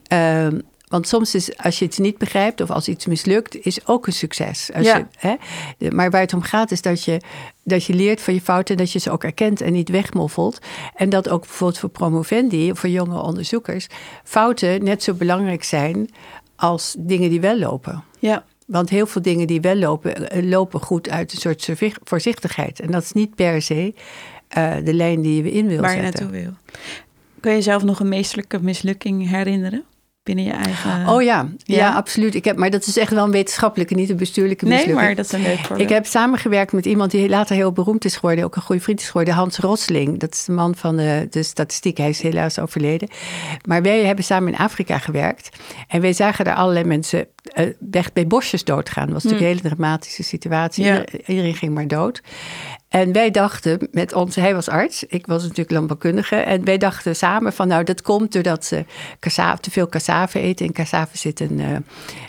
[0.07, 4.07] Ehm, want soms is, als je iets niet begrijpt of als iets mislukt, is ook
[4.07, 4.69] een succes.
[4.73, 4.97] Als Ja.
[4.97, 5.35] je, hè,
[5.89, 7.21] maar waar het om gaat is dat je,
[7.63, 10.59] dat je leert van je fouten, dat je ze ook erkent en niet wegmoffelt.
[10.95, 13.87] En dat ook bijvoorbeeld voor promovendi of voor jonge onderzoekers
[14.23, 16.09] fouten net zo belangrijk zijn
[16.55, 18.03] als dingen die wel lopen.
[18.19, 21.69] Ja, Want heel veel dingen die wel lopen, eh, lopen goed uit een soort
[22.03, 22.79] voorzichtigheid.
[22.79, 23.93] En dat is niet per se
[24.47, 26.23] eh, de lijn die je in wil waar je zetten.
[26.31, 26.53] naartoe wil.
[27.39, 29.83] Kun je zelf nog een meesterlijke mislukking herinneren?
[30.23, 31.07] Binnen je eigen...
[31.07, 32.35] Oh ja, ja, absoluut.
[32.35, 34.97] Ik heb, maar dat is echt wel een wetenschappelijke, niet een bestuurlijke mislukking.
[34.97, 35.79] Nee, maar dat is een leuk voorbeeld.
[35.79, 38.99] Ik heb samengewerkt met iemand die later heel beroemd is geworden, ook een goede vriend
[38.99, 40.19] is geworden, Hans Rosling.
[40.19, 43.09] Dat is de man van de, de statistiek, hij is helaas overleden.
[43.67, 45.49] Maar wij hebben samen in Afrika gewerkt
[45.87, 49.05] en wij zagen daar allerlei mensen uh, echt bij bosjes doodgaan.
[49.05, 50.85] Dat was natuurlijk een hele dramatische situatie.
[50.85, 51.05] Ja.
[51.25, 52.21] Iedereen ging maar dood.
[52.89, 56.35] En wij dachten met ons, hij was arts, ik was natuurlijk landbouwkundige.
[56.35, 58.85] En wij dachten samen van nou, dat komt doordat ze
[59.19, 60.65] cassave, te veel cassave eten.
[60.65, 61.77] In cassave zit een, uh,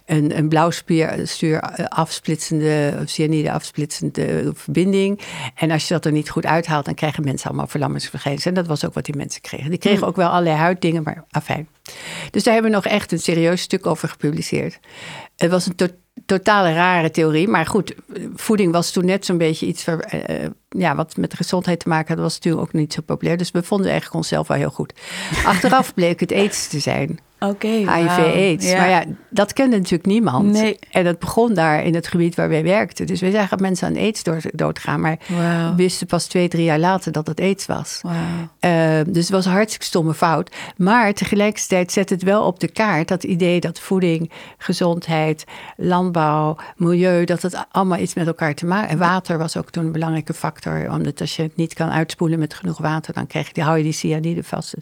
[0.07, 5.20] een, een blauwstuur afsplitsende, of cyanide afsplitsende verbinding.
[5.55, 8.55] En als je dat er niet goed uithaalt, dan krijgen mensen allemaal verlammingsverschijnselen.
[8.57, 9.70] En dat was ook wat die mensen kregen.
[9.70, 11.68] Die kregen ook wel allerlei huiddingen, maar afijn.
[12.31, 14.79] Dus daar hebben we nog echt een serieus stuk over gepubliceerd.
[15.37, 15.75] Het was een
[16.27, 17.49] totale rare theorie.
[17.49, 17.94] Maar goed,
[18.35, 22.14] voeding was toen net zo'n beetje iets waar, uh, ja, wat met gezondheid te maken
[22.14, 22.23] had.
[22.23, 23.37] was natuurlijk ook niet zo populair.
[23.37, 24.92] Dus we vonden eigenlijk onszelf wel heel goed.
[25.44, 27.18] Achteraf bleek het aids te zijn.
[27.38, 27.68] Oké.
[27.68, 28.73] HIV-AIDS.
[28.73, 30.53] Maar ja, dat kende natuurlijk niemand.
[30.53, 30.79] Nee.
[30.90, 33.07] En dat begon daar in het gebied waar wij werkten.
[33.07, 35.01] Dus wij zagen dat mensen aan aids doodgaan.
[35.01, 37.99] Maar we wisten pas twee, drie jaar later dat het aids was.
[38.03, 38.12] Wow.
[38.61, 40.55] Uh, dus het was een hartstikke stomme fout.
[40.77, 45.44] Maar tegelijkertijd zet het wel op de kaart dat idee dat voeding, gezondheid,
[45.77, 48.88] landbouw, milieu, dat het allemaal iets met elkaar te maken.
[48.88, 50.90] En water was ook toen een belangrijke factor.
[50.90, 53.83] Omdat als je het niet kan uitspoelen met genoeg water, dan krijg je, hou je
[53.83, 54.75] die cyanide vast.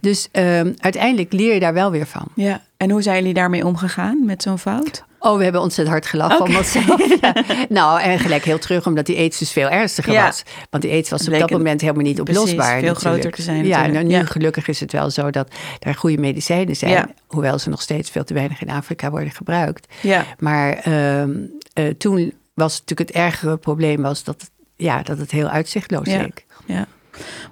[0.00, 2.26] Dus um, uiteindelijk leer je daar wel weer van.
[2.34, 5.04] Ja, en hoe zijn jullie daarmee omgegaan met zo'n fout?
[5.18, 6.52] Oh, we hebben ontzettend hard gelachen okay.
[6.52, 7.00] om onszelf.
[7.20, 7.34] Ja.
[7.68, 10.24] Nou, en gelijk heel terug, omdat die aids dus veel ernstiger ja.
[10.24, 10.42] was.
[10.70, 12.80] Want die aids was op dat moment helemaal niet oplosbaar.
[12.80, 16.18] veel groter te zijn Ja, nou, nu gelukkig is het wel zo dat er goede
[16.18, 17.14] medicijnen zijn.
[17.26, 19.94] Hoewel ze nog steeds veel te weinig in Afrika worden gebruikt.
[20.00, 20.24] Ja.
[20.38, 25.30] Maar uh, uh, toen was natuurlijk het ergere probleem was dat, het, ja, dat het
[25.30, 26.44] heel uitzichtloos leek.
[26.66, 26.86] Ja,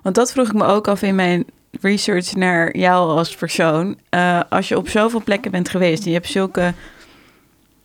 [0.03, 1.45] want dat vroeg ik me ook af in mijn
[1.81, 3.99] research naar jou als persoon.
[4.15, 6.75] Uh, als je op zoveel plekken bent geweest en je hebt zulke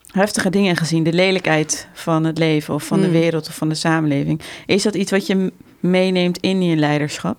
[0.06, 3.04] heftige dingen gezien, de lelijkheid van het leven of van mm.
[3.04, 7.36] de wereld of van de samenleving, is dat iets wat je meeneemt in je leiderschap?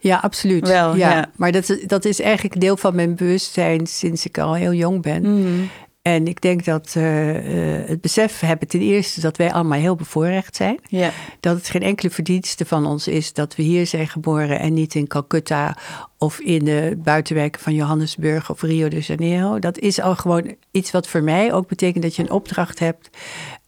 [0.00, 0.68] Ja, absoluut.
[0.68, 1.10] Wel, ja.
[1.10, 1.30] ja.
[1.36, 5.22] Maar dat, dat is eigenlijk deel van mijn bewustzijn sinds ik al heel jong ben.
[5.22, 5.70] Mm.
[6.02, 9.94] En ik denk dat uh, uh, het besef hebben ten eerste dat wij allemaal heel
[9.94, 10.78] bevoorrecht zijn.
[10.88, 11.10] Ja.
[11.40, 14.94] Dat het geen enkele verdienste van ons is dat we hier zijn geboren en niet
[14.94, 15.76] in Calcutta
[16.18, 19.58] of in de buitenwijken van Johannesburg of Rio de Janeiro.
[19.58, 23.10] Dat is al gewoon iets wat voor mij ook betekent dat je een opdracht hebt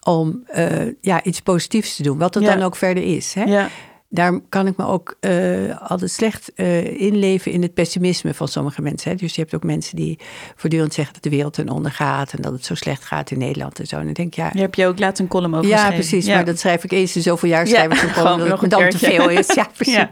[0.02, 0.68] om uh,
[1.00, 2.18] ja, iets positiefs te doen.
[2.18, 2.54] Wat het Ja.
[2.54, 3.34] dan ook verder is.
[3.34, 3.42] Hè?
[3.42, 3.68] Ja.
[4.14, 8.82] Daar kan ik me ook uh, altijd slecht uh, inleven in het pessimisme van sommige
[8.82, 9.10] mensen.
[9.10, 9.16] Hè?
[9.16, 10.18] Dus je hebt ook mensen die
[10.56, 13.38] voortdurend zeggen dat de wereld ten onder gaat en dat het zo slecht gaat in
[13.38, 13.96] Nederland en zo.
[13.98, 14.50] En dan denk ik, ja.
[14.50, 15.98] Daar heb je ook laatst een column over Ja, geschreven.
[16.08, 16.26] precies.
[16.26, 17.66] Maar dat schrijf ik eens in zoveel jaar.
[17.66, 19.54] Schrijf ik Ja, zo'n gewoon column dat het een dan te veel is.
[19.54, 19.94] Ja, precies.
[19.94, 20.08] Ja.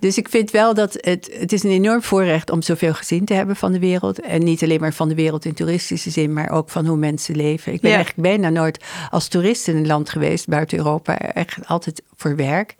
[0.00, 3.34] Dus ik vind wel dat het, het is een enorm voorrecht om zoveel gezien te
[3.34, 4.20] hebben van de wereld.
[4.20, 7.36] En niet alleen maar van de wereld in toeristische zin, maar ook van hoe mensen
[7.36, 7.72] leven.
[7.72, 7.96] Ik ben Ja.
[7.96, 11.18] eigenlijk bijna nooit als toerist in een land geweest buiten Europa.
[11.18, 12.74] Echt altijd voor werk.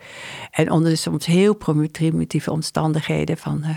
[0.59, 3.71] En onder soms heel primitieve omstandigheden van eh,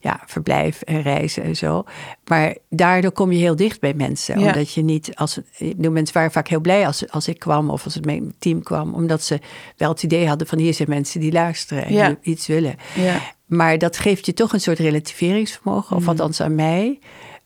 [0.00, 1.84] ja, verblijf en reizen en zo.
[2.24, 4.38] Maar daardoor kom je heel dicht bij mensen.
[4.40, 4.46] Ja.
[4.46, 5.40] Omdat je niet, als,
[5.78, 8.94] mensen waren vaak heel blij als, als ik kwam of als het mijn team kwam.
[8.94, 9.40] Omdat ze
[9.76, 12.06] wel het idee hadden van hier zijn mensen die luisteren en Ja.
[12.08, 12.74] die iets willen.
[12.94, 13.20] Ja.
[13.46, 16.98] Maar dat geeft je toch een soort relativeringsvermogen, of althans aan mij.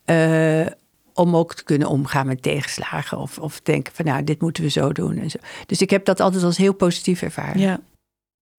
[0.05, 0.66] eh,
[1.14, 3.19] om ook te kunnen omgaan met tegenslagen.
[3.19, 5.19] Of, of denken van nou, dit moeten we zo doen.
[5.19, 5.38] En zo.
[5.66, 7.61] Dus ik heb dat altijd als heel positief ervaren.
[7.61, 7.81] Ja.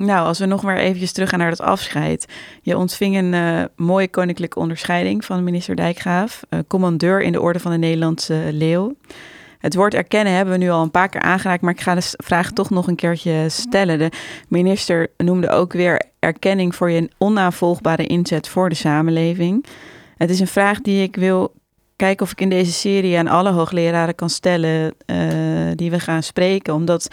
[0.06, 2.26] Nou, als we nog maar eventjes teruggaan naar dat afscheid.
[2.62, 6.42] Je ontving een eh, mooie koninklijke onderscheiding van minister Dijkgraaf.
[6.50, 8.96] eh, commandeur in de orde van de Nederlandse Leeuw.
[9.60, 12.14] Het woord erkennen hebben we nu al een paar keer aangeraakt, maar ik ga de
[12.18, 14.00] vraag toch nog een keertje stellen.
[14.00, 14.12] De
[14.48, 19.66] minister noemde ook weer erkenning voor je onnavolgbare inzet voor de samenleving.
[20.18, 21.54] Het is een vraag die ik wil
[21.96, 25.18] kijken of ik in deze serie aan alle hoogleraren kan stellen eh,
[25.76, 27.08] die we gaan spreken, omdat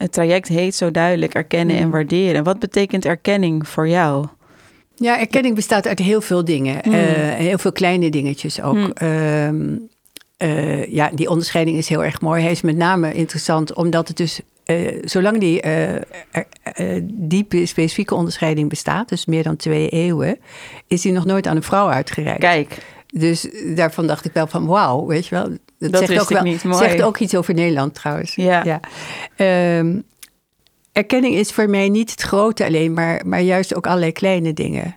[0.00, 1.90] het traject heet zo duidelijk erkennen en Mm.
[1.90, 2.44] waarderen.
[2.44, 4.26] Wat betekent erkenning voor jou?
[4.94, 6.78] Ja, erkenning bestaat uit heel veel dingen.
[6.82, 6.94] Hmm.
[6.94, 7.00] Eh,
[7.34, 8.74] heel veel kleine dingetjes ook.
[8.74, 8.92] Hmm.
[8.92, 9.76] Ehm,
[10.36, 12.42] eh, ja, die onderscheiding is heel erg mooi.
[12.42, 14.40] Hij is met name interessant omdat het dus...
[14.64, 16.00] eh, zolang die eh,
[17.04, 20.38] diepe specifieke onderscheiding bestaat, dus meer dan twee eeuwen,
[20.86, 22.40] is die nog nooit aan een vrouw uitgereikt.
[22.40, 22.76] Kijk,
[23.12, 25.48] Dus daarvan dacht ik wel van wauw, weet je wel.
[25.80, 26.64] Dat, Dat zegt ook wel, niet.
[26.70, 28.34] Zegt ook iets over Nederland trouwens.
[28.34, 28.80] Ja.
[29.36, 30.00] Ehm,
[30.92, 34.94] erkenning is voor mij niet het grote alleen, maar, maar juist ook allerlei kleine dingen.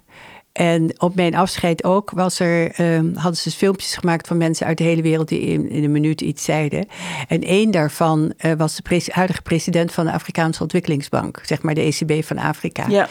[0.51, 4.77] En op mijn afscheid ook was er, ehm, hadden ze filmpjes gemaakt van mensen uit
[4.77, 6.87] de hele wereld die in, in een minuut iets zeiden.
[7.27, 11.73] En één daarvan eh, was de pres- huidige president van de Afrikaanse Ontwikkelingsbank, zeg maar
[11.73, 12.85] de ECB van Afrika.
[12.87, 13.07] ja,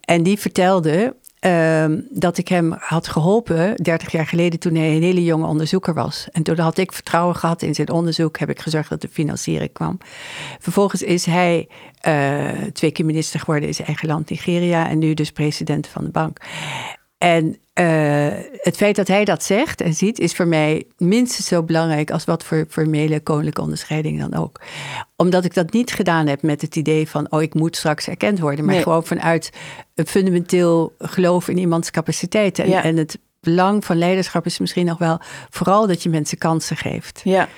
[0.00, 5.02] En die vertelde ehm, dat ik hem had geholpen 30 jaar geleden toen hij een
[5.02, 6.28] hele jonge onderzoeker was.
[6.32, 9.72] En toen had ik vertrouwen gehad in zijn onderzoek, heb ik gezorgd dat de financiering
[9.72, 9.98] kwam.
[10.58, 11.68] Vervolgens is hij
[12.08, 16.04] uh, twee keer minister geworden in zijn eigen land, Nigeria, en nu dus president van
[16.04, 16.38] de bank.
[17.24, 21.62] En uh, het feit dat hij dat zegt en ziet, is voor mij minstens zo
[21.62, 24.60] belangrijk als wat voor formele koninklijke onderscheiding dan ook.
[25.16, 28.38] Omdat ik dat niet gedaan heb met het idee van, oh, ik moet straks erkend
[28.38, 29.50] worden, maar gewoon vanuit
[29.94, 32.64] een fundamenteel geloof in iemands capaciteiten.
[32.64, 36.76] En, en het belang van leiderschap is misschien nog wel vooral dat je mensen kansen
[36.76, 37.20] geeft.
[37.24, 37.48] Ja.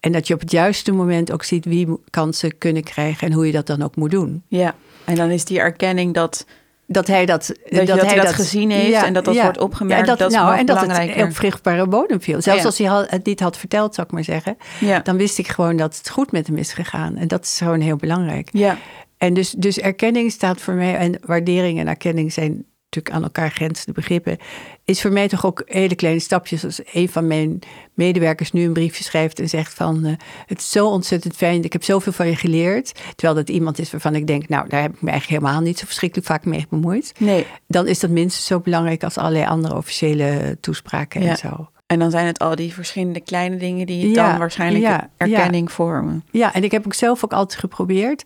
[0.00, 3.46] En dat je op het juiste moment ook ziet wie kansen kunnen krijgen en hoe
[3.46, 4.42] je dat dan ook moet doen.
[4.48, 6.46] Ja, en dan is die erkenning dat
[6.86, 10.06] dat hij dat, dat, dat, hij dat, gezien heeft en dat dat wordt opgemerkt.
[10.06, 12.42] Ja, dat, nou, en dat het op vruchtbare bodem viel.
[12.42, 14.56] Zelfs als hij het niet had verteld, zou ik maar zeggen.
[15.02, 17.16] Dan wist ik gewoon dat het goed met hem is gegaan.
[17.16, 18.48] En dat is gewoon heel belangrijk.
[18.52, 18.78] Ja.
[19.18, 23.50] En dus, dus erkenning staat voor mij, en waardering en erkenning zijn natuurlijk aan elkaar
[23.50, 24.38] grenzende begrippen,
[24.84, 26.64] is voor mij toch ook hele kleine stapjes.
[26.64, 27.58] Als een van mijn
[27.94, 30.12] medewerkers nu een briefje schrijft en zegt van, uh,
[30.46, 32.92] het is zo ontzettend fijn, ik heb zoveel van je geleerd.
[33.16, 35.78] Terwijl dat iemand is waarvan ik denk, nou, daar heb ik me eigenlijk helemaal niet
[35.78, 37.12] zo verschrikkelijk vaak mee bemoeid.
[37.18, 37.46] Nee.
[37.66, 41.68] Dan is dat minstens zo belangrijk als allerlei andere officiële toespraken en zo.
[41.86, 46.24] En dan zijn het al die verschillende kleine dingen die dan waarschijnlijk erkenning vormen.
[46.30, 48.24] Ja, en ik heb ook zelf ook altijd geprobeerd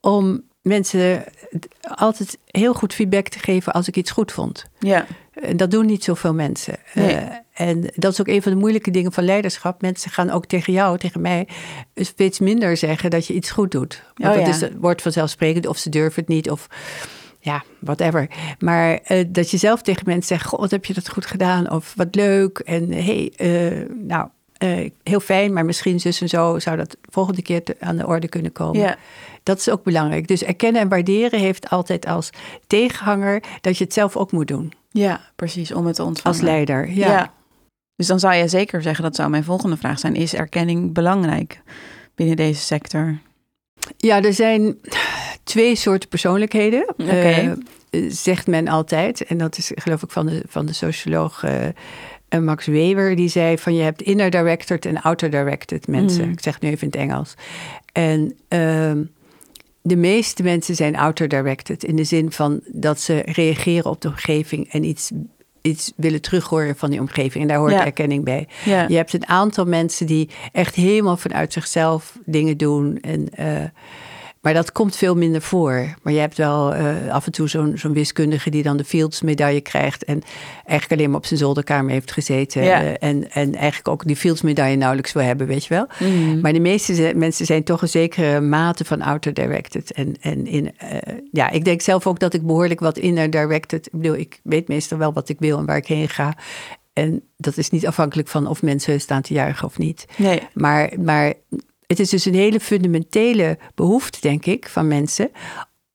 [0.00, 1.24] om mensen
[1.80, 4.64] altijd heel goed feedback te geven als ik iets goed vond.
[4.78, 5.06] Ja.
[5.32, 6.78] En dat doen niet zoveel mensen.
[6.94, 7.14] Nee.
[7.14, 7.22] Uh,
[7.54, 9.82] en dat is ook een van de moeilijke dingen van leiderschap.
[9.82, 11.48] Mensen gaan ook tegen jou, tegen mij,
[11.94, 14.02] steeds minder zeggen dat je iets goed doet.
[14.14, 16.66] Want oh, dat is, wordt vanzelfsprekend, of ze durven het niet, of
[17.40, 18.30] ja, whatever.
[18.58, 21.70] Maar uh, dat je zelf tegen mensen zegt: God, wat heb je dat goed gedaan?
[21.70, 22.58] Of wat leuk.
[22.58, 24.28] En hey, uh, nou,
[24.64, 28.06] uh, heel fijn, maar misschien zus en zo zou dat volgende keer te, aan de
[28.06, 28.80] orde kunnen komen.
[28.80, 28.96] Ja.
[29.42, 30.28] Dat is ook belangrijk.
[30.28, 32.30] Dus erkennen en waarderen heeft altijd als
[32.66, 34.72] tegenhanger dat je het zelf ook moet doen.
[34.90, 36.38] Ja, precies, om het te ontvangen.
[36.38, 37.32] Als leider, ja.
[37.96, 41.62] Dus dan zou je zeker zeggen, dat zou mijn volgende vraag zijn, is erkenning belangrijk
[42.14, 43.18] binnen deze sector?
[43.96, 44.76] Ja, er zijn
[45.42, 47.56] twee soorten persoonlijkheden, okay.
[47.90, 49.24] uh, zegt men altijd.
[49.24, 51.52] En dat is geloof ik van de, van de socioloog uh,
[52.38, 56.24] Max Weber, die zei van je hebt inner directed en outer directed mensen.
[56.24, 56.32] Mm.
[56.32, 57.34] Ik zeg nu even in het Engels.
[57.92, 58.92] En uh,
[59.82, 64.08] de meeste mensen zijn outer directed in de zin van dat ze reageren op de
[64.08, 65.10] omgeving en iets,
[65.60, 67.42] iets willen terughoren van die omgeving.
[67.42, 67.84] En daar hoort ja.
[67.84, 68.48] erkenning bij.
[68.64, 68.84] Ja.
[68.88, 73.64] Je hebt een aantal mensen die echt helemaal vanuit zichzelf dingen doen en uh,
[74.40, 75.94] maar dat komt veel minder voor.
[76.02, 79.22] Maar je hebt wel uh, af en toe zo'n zo'n wiskundige die dan de Fields
[79.22, 80.04] medaille krijgt.
[80.04, 80.22] En
[80.64, 82.62] eigenlijk alleen maar op zijn zolderkamer heeft gezeten.
[82.62, 82.82] Ja.
[82.82, 85.86] Uh, en, en eigenlijk ook die Fields medaille nauwelijks wil hebben, weet je wel.
[85.98, 86.40] Mm.
[86.40, 89.92] Maar de meeste mensen zijn toch een zekere mate van outer directed.
[89.92, 90.98] En, en in, uh,
[91.32, 93.86] ja, ik denk zelf ook dat ik behoorlijk wat inner directed.
[93.86, 96.36] Ik bedoel, ik weet meestal wel wat ik wil en waar ik heen ga.
[96.92, 100.06] En dat is niet afhankelijk van of mensen staan te juichen of niet.
[100.16, 100.40] Nee.
[100.52, 101.32] Maar, maar
[101.90, 105.30] het is dus een hele fundamentele behoefte, denk ik, van mensen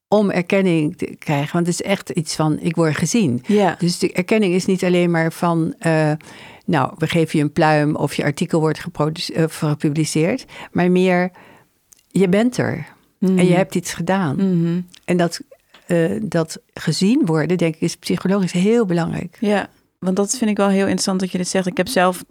[0.08, 1.54] om erkenning te krijgen.
[1.54, 3.44] Want het is echt iets van, ik word gezien.
[3.48, 3.76] Ja.
[3.80, 6.12] Dus de erkenning is niet alleen maar van, uh,
[6.66, 8.86] nou, we geven je een pluim of je artikel wordt
[9.34, 11.32] uh, gepubliceerd, maar meer,
[12.08, 13.38] je bent er Mhm.
[13.40, 14.36] en je hebt iets gedaan.
[14.36, 14.88] Mm-hmm.
[15.06, 15.40] En dat,
[15.88, 19.38] uh, dat gezien worden, denk ik, is psychologisch heel belangrijk.
[19.40, 21.68] Ja, want dat vind ik wel heel interessant dat je dit zegt.
[21.68, 22.24] Ik heb zelf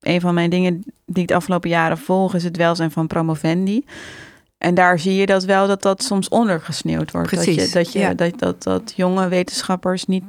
[0.00, 3.84] een van mijn dingen die ik de afgelopen jaren volg, is het welzijn van promovendi.
[4.58, 7.28] En daar zie je dat wel dat dat soms ondergesneeuwd wordt.
[7.28, 8.14] Precies, dat, je, dat, je, ja.
[8.14, 10.24] dat, dat, dat jonge wetenschappers niet.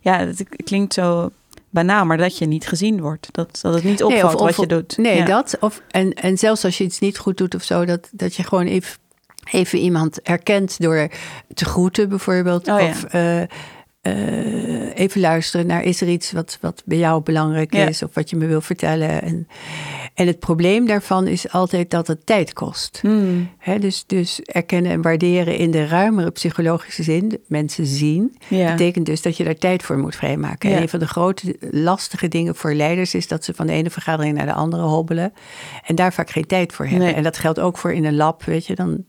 [0.00, 1.30] Ja, het klinkt zo
[1.70, 3.28] banaal, maar dat je niet gezien wordt.
[3.30, 4.96] Dat, dat het niet opvalt nee, of, wat je doet.
[4.96, 5.24] Nee, ja.
[5.24, 5.56] dat.
[5.60, 8.42] Of, en, en zelfs als je iets niet goed doet of zo, dat, dat je
[8.42, 8.96] gewoon even,
[9.50, 11.08] even iemand erkent door
[11.54, 12.68] te groeten bijvoorbeeld.
[12.68, 12.88] Oh, ja.
[12.88, 13.42] Of uh,
[14.02, 17.86] uh, even luisteren naar is er iets wat, wat bij jou belangrijk Ja.
[17.88, 19.22] is of wat je me wil vertellen.
[19.22, 19.48] En,
[20.14, 22.98] en het probleem daarvan is altijd dat het tijd kost.
[23.02, 23.50] Hmm.
[23.80, 28.70] Dus, dus erkennen en waarderen in de ruimere psychologische zin, mensen zien, Ja.
[28.70, 30.70] betekent dus dat je daar tijd voor moet vrijmaken.
[30.70, 30.76] Ja.
[30.76, 33.90] En een van de grote lastige dingen voor leiders is dat ze van de ene
[33.90, 35.32] vergadering naar de andere hobbelen
[35.86, 37.06] en daar vaak geen tijd voor hebben.
[37.06, 37.14] Nee.
[37.14, 39.04] En dat geldt ook voor in een lab, weet je, dan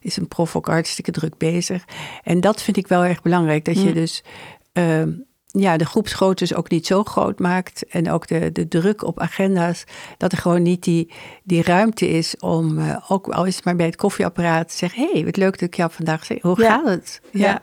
[0.00, 1.84] is een prof ook hartstikke druk bezig.
[2.22, 3.94] En dat vind ik wel erg belangrijk, dat je Mm.
[3.94, 4.24] dus
[4.72, 5.02] uh,
[5.46, 7.86] ja, de groepsgroottes ook niet zo groot maakt.
[7.86, 9.84] En ook de, de druk op agenda's.
[10.16, 11.12] Dat er gewoon niet die,
[11.44, 15.02] die ruimte is om, uh, ook al is het maar bij het koffieapparaat, te zeggen:
[15.02, 16.38] Hé, hey, wat leuk dat ik jou vandaag zie.
[16.42, 16.68] Hoe Ja.
[16.70, 17.20] gaat het?
[17.32, 17.62] Ja.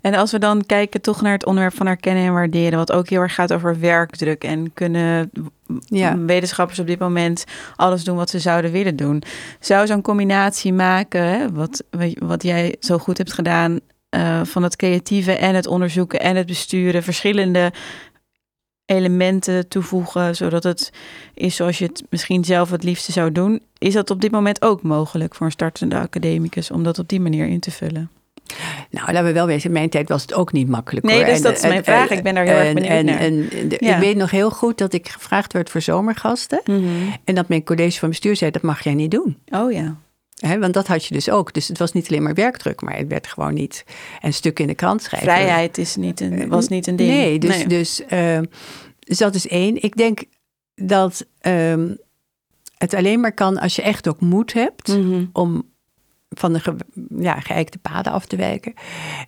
[0.00, 3.08] En als we dan kijken toch naar het onderwerp van herkennen en waarderen, wat ook
[3.08, 5.30] heel erg gaat over werkdruk en kunnen
[5.84, 6.18] Ja.
[6.18, 7.44] wetenschappers op dit moment
[7.76, 9.22] alles doen wat ze zouden willen doen.
[9.60, 11.84] Zou zo'n combinatie maken, hè, wat,
[12.18, 16.46] wat jij zo goed hebt gedaan, eh, van het creatieve en het onderzoeken en het
[16.46, 17.72] besturen verschillende
[18.84, 20.92] elementen toevoegen, zodat het
[21.34, 23.62] is zoals je het misschien zelf het liefste zou doen.
[23.78, 27.20] Is dat op dit moment ook mogelijk voor een startende academicus om dat op die
[27.20, 28.10] manier in te vullen?
[28.90, 31.06] Nou, laten we wel wezen, in mijn tijd was het ook niet makkelijk.
[31.06, 31.24] Nee, hoor.
[31.24, 32.10] dus En, dat is mijn vraag.
[32.10, 33.18] Ik ben daar heel erg benieuwd en, naar.
[33.18, 33.94] En, en de- Ja.
[33.94, 36.60] ik weet nog heel goed dat ik gevraagd werd voor zomergasten.
[36.64, 36.84] Mhm.
[37.24, 39.38] En dat mijn college van bestuur zei, dat mag jij niet doen.
[39.50, 39.96] Oh ja.
[40.58, 41.52] Want dat had je dus ook.
[41.52, 43.84] Dus het was niet alleen maar werkdruk, maar het werd gewoon niet
[44.20, 45.28] een stuk in de krant schrijven.
[45.32, 47.08] Vrijheid is niet een, was niet een ding.
[47.10, 48.44] Nee, dus, Dus, ehm,
[48.98, 49.82] dus dat is één.
[49.82, 50.20] Ik denk
[50.74, 51.88] dat ehm,
[52.76, 55.24] het alleen maar kan als je echt ook moed hebt Mhm.
[55.32, 55.64] om
[56.28, 56.74] van de ge,
[57.18, 58.74] ja, geëikte paden af te wijken.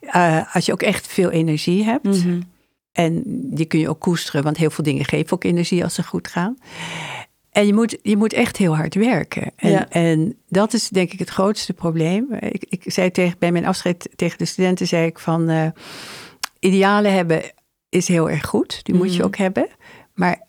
[0.00, 2.04] Eh, als je ook echt veel energie hebt.
[2.24, 2.40] Mhm.
[2.92, 3.22] En
[3.54, 6.28] die kun je ook koesteren, want heel veel dingen geven ook energie als ze goed
[6.28, 6.58] gaan.
[7.50, 9.52] En je moet, je moet echt heel hard werken.
[9.56, 9.88] En, Ja.
[9.88, 12.26] en dat is denk ik het grootste probleem.
[12.40, 15.48] Ik, ik zei tegen, bij mijn afscheid tegen de studenten, zei ik van...
[15.48, 15.66] eh,
[16.58, 17.42] idealen hebben
[17.88, 19.26] is heel erg goed, die moet je Mhm.
[19.26, 19.68] ook hebben.
[20.14, 20.46] Maar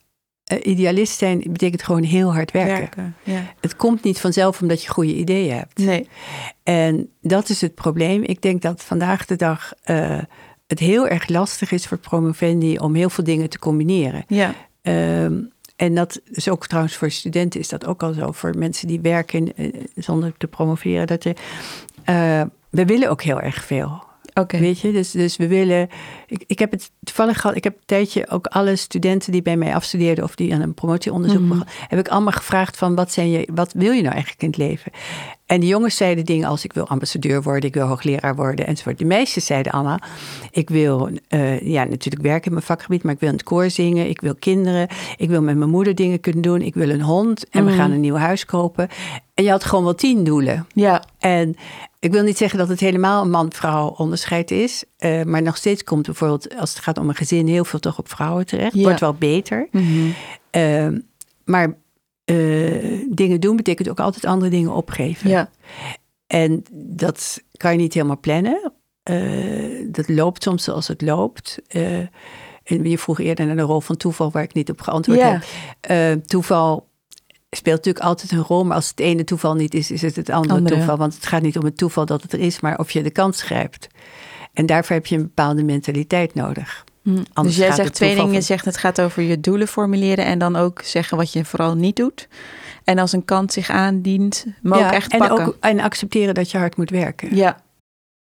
[0.61, 2.75] idealist zijn betekent gewoon heel hard werken.
[2.75, 3.15] Werken.
[3.23, 3.53] Ja.
[3.59, 5.77] Het komt niet vanzelf omdat je goede ideeën hebt.
[5.77, 6.07] Nee.
[6.63, 8.23] En dat is het probleem.
[8.23, 10.19] Ik denk dat vandaag de dag eh,
[10.67, 14.23] het heel erg lastig is voor promovendi om heel veel dingen te combineren.
[14.27, 14.53] Ja.
[14.81, 15.33] Ehm,
[15.75, 18.31] en dat is ook trouwens voor studenten is dat ook al zo.
[18.31, 21.07] Voor mensen die werken eh, zonder te promoveren.
[21.07, 21.35] Dat je,
[22.03, 24.03] eh, we willen ook heel erg veel.
[24.47, 25.89] Weet je, dus, dus we willen.
[26.27, 27.55] Ik, ik heb het toevallig gehad.
[27.55, 30.73] Ik heb een tijdje ook alle studenten die bij mij afstudeerden of die aan een
[30.73, 34.41] promotieonderzoek begonnen, heb ik allemaal gevraagd van wat zijn je, wat wil je nou eigenlijk
[34.41, 34.91] in het leven?
[35.45, 38.97] En de jongens zeiden dingen als ik wil ambassadeur worden, ik wil hoogleraar worden enzovoort.
[38.97, 39.99] De meisjes zeiden allemaal,
[40.51, 43.69] ik wil eh, ja natuurlijk werken in mijn vakgebied, maar ik wil in het koor
[43.69, 47.01] zingen, ik wil kinderen, ik wil met mijn moeder dingen kunnen doen, ik wil een
[47.01, 47.79] hond en we Mhm.
[47.79, 48.87] gaan een nieuw huis kopen.
[49.33, 50.67] En je had gewoon wel tien doelen.
[50.73, 51.03] Ja.
[51.19, 51.55] En
[52.01, 54.83] ik wil niet zeggen dat het helemaal een man-vrouw onderscheid is.
[54.97, 57.97] eh, maar nog steeds komt bijvoorbeeld, als het gaat om een gezin, heel veel toch
[57.99, 58.73] op vrouwen terecht.
[58.75, 58.81] Ja.
[58.83, 59.67] Wordt wel beter.
[59.71, 60.09] Mhm.
[60.49, 60.87] Eh,
[61.45, 61.75] maar
[62.23, 65.29] eh, dingen doen betekent ook altijd andere dingen opgeven.
[65.29, 65.49] Ja.
[66.27, 68.71] En dat kan je niet helemaal plannen.
[69.03, 71.59] Eh, dat loopt soms zoals het loopt.
[72.63, 75.39] En je vroeg eerder naar de rol van toeval, waar ik niet op geantwoord Ja.
[75.81, 76.25] heb.
[76.25, 76.87] Toeval
[77.55, 80.29] speelt natuurlijk altijd een rol, maar als het ene toeval niet is, is het het
[80.29, 80.75] andere, Andere.
[80.75, 80.97] toeval.
[80.97, 83.11] Want het gaat niet om het toeval dat het er is, maar of je de
[83.11, 83.87] kans grijpt.
[84.53, 86.83] En daarvoor heb je een bepaalde mentaliteit nodig.
[87.03, 87.23] Hm.
[87.41, 88.31] Dus jij zegt twee dingen.
[88.31, 91.75] Je zegt het gaat over je doelen formuleren en dan ook zeggen wat je vooral
[91.75, 92.27] niet doet.
[92.83, 95.45] En als een kans zich aandient, maar ook echt en, pakken.
[95.45, 97.35] ook, en accepteren dat je hard moet werken.
[97.35, 97.61] Ja.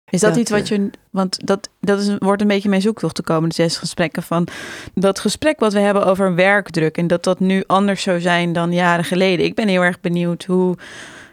[0.10, 0.90] Is dat, Dat, iets wat je...
[1.10, 4.24] Want dat, dat is, een- wordt een beetje mijn zoektocht de komende zes gesprekken.
[4.24, 4.48] Van
[4.94, 6.98] dat gesprek wat we hebben over werkdruk.
[6.98, 9.46] En dat dat nu anders zou zijn dan jaren geleden.
[9.46, 10.76] Ik ben heel erg benieuwd hoe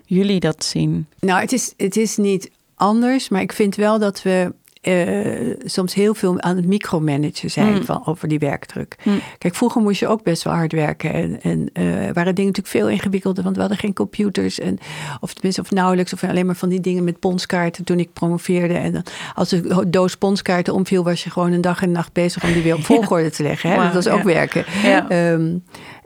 [0.04, 1.06] jullie dat zien.
[1.20, 4.52] Nou, het is, het is niet anders, maar ik vind wel dat we
[4.86, 7.84] eh, soms heel veel aan het micromanagen zijn Mm.
[7.84, 8.96] van, over die werkdruk.
[9.02, 9.20] Mm.
[9.38, 11.12] Kijk, vroeger moest je ook best wel hard werken.
[11.12, 14.60] En, en eh, waren dingen natuurlijk veel ingewikkelder, want we hadden geen computers.
[14.60, 14.78] En,
[15.20, 18.74] of tenminste, of nauwelijks, of alleen maar van die dingen met ponskaarten toen ik promoveerde.
[18.74, 19.02] En dan,
[19.34, 22.62] als de doos ponskaarten omviel, was je gewoon een dag en nacht bezig om die
[22.62, 23.70] weer op volgorde te leggen.
[23.70, 23.82] Hè?
[23.82, 24.24] Dat was ook ja.
[24.24, 24.64] werken.
[24.82, 25.08] Ja.
[25.08, 25.54] Ehm,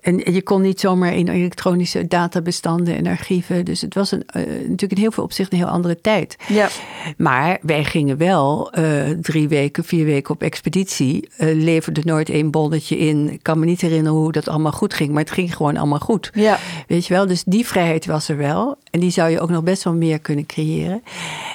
[0.00, 3.64] en je kon niet zomaar in elektronische databestanden en archieven.
[3.64, 6.36] Dus het was een, eh, natuurlijk in heel veel opzichten een heel andere tijd.
[6.48, 6.68] Ja.
[7.16, 11.28] Maar wij gingen wel eh, drie weken, vier weken op expeditie.
[11.36, 13.32] eh leverde nooit één bonnetje in.
[13.32, 15.10] Ik kan me niet herinneren hoe dat allemaal goed ging.
[15.10, 16.30] Maar het ging gewoon allemaal goed.
[16.34, 16.58] Ja.
[16.86, 18.76] Weet je wel, dus die vrijheid was er wel.
[18.90, 21.02] En die zou je ook nog best wel meer kunnen creëren.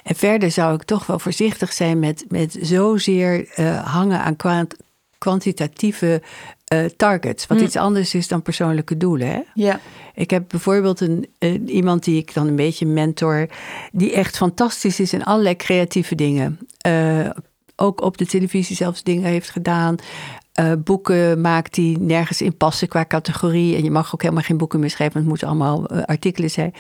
[0.04, 3.48] En verder zou ik toch wel voorzichtig zijn met, met zozeer
[3.84, 4.76] hangen aan kwant-
[5.18, 6.22] kwantitatieve
[6.66, 7.48] eh, targets.
[7.48, 7.64] Wat Hm.
[7.64, 9.28] iets anders is dan persoonlijke doelen.
[9.28, 9.40] Hè?
[9.54, 9.80] Ja.
[10.14, 11.30] Ik heb bijvoorbeeld een,
[11.66, 13.48] iemand die ik dan een beetje mentor,
[13.92, 16.60] die echt fantastisch is in allerlei creatieve dingen.
[16.78, 17.30] Eh,
[17.76, 19.96] ook op de televisie zelfs dingen heeft gedaan.
[20.54, 23.76] Eh, boeken maakt die nergens in passen qua categorie.
[23.76, 26.74] En je mag ook helemaal geen boeken meer schrijven, want het moeten allemaal artikelen zijn.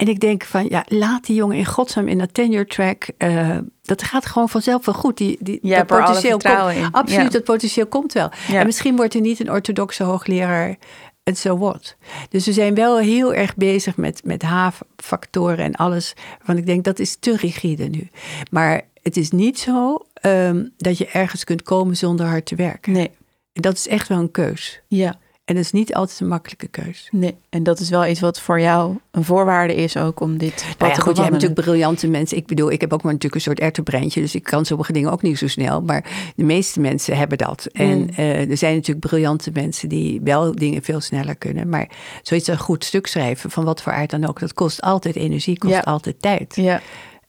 [0.00, 3.08] En ik denk van, ja, laat die jongen in godsnaam in dat tenure track.
[3.18, 5.16] eh, dat gaat gewoon vanzelf wel goed.
[5.16, 6.92] Die, die, Ja, dat potentieel komt, in.
[6.92, 7.28] Absoluut, Ja.
[7.30, 8.30] dat potentieel komt wel.
[8.48, 8.60] Ja.
[8.60, 10.76] En misschien wordt er niet een orthodoxe hoogleraar
[11.22, 11.96] en so what.
[12.28, 16.14] Dus we zijn wel heel erg bezig met, met H-factoren en alles.
[16.38, 18.08] Waarvan ik denk, dat is te rigide nu.
[18.50, 22.92] Maar het is niet zo ehm, dat je ergens kunt komen zonder hard te werken.
[22.92, 23.10] Nee.
[23.52, 24.80] En dat is echt wel een keus.
[24.88, 25.18] Ja.
[25.50, 27.08] En dat is niet altijd een makkelijke keus.
[27.10, 27.36] Nee.
[27.48, 30.78] En dat is wel iets wat voor jou een voorwaarde is ook om dit pad
[30.78, 32.36] Nou ja, te goed, je hebt natuurlijk briljante mensen.
[32.36, 34.20] Ik bedoel, ik heb ook maar natuurlijk een soort erwtenbreintje.
[34.20, 35.82] Dus ik kan sommige dingen ook niet zo snel.
[35.82, 37.66] Maar de meeste mensen hebben dat.
[37.72, 38.08] En Mm.
[38.16, 41.68] eh, er zijn natuurlijk briljante mensen die wel dingen veel sneller kunnen.
[41.68, 41.88] Maar
[42.22, 45.58] zoiets een goed stuk schrijven, van wat voor aard dan ook, dat kost altijd energie,
[45.58, 45.80] kost Ja.
[45.80, 46.56] altijd tijd.
[46.56, 46.80] Ja.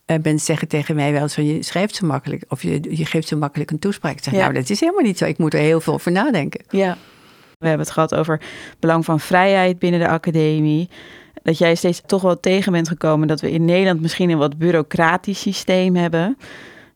[0.07, 3.05] Uh, mensen zeggen tegen mij wel eens van je schrijft zo makkelijk of je, je
[3.05, 4.17] geeft zo makkelijk een toespraak.
[4.17, 5.25] Ik zeg, nou, dat is helemaal niet zo.
[5.25, 6.61] Ik moet er heel veel over nadenken.
[6.69, 6.97] Ja.
[7.61, 8.33] We hebben het gehad over
[8.69, 10.89] het belang van vrijheid binnen de academie.
[11.43, 14.57] Dat jij steeds toch wel tegen bent gekomen dat we in Nederland misschien een wat
[14.57, 16.37] bureaucratisch systeem hebben.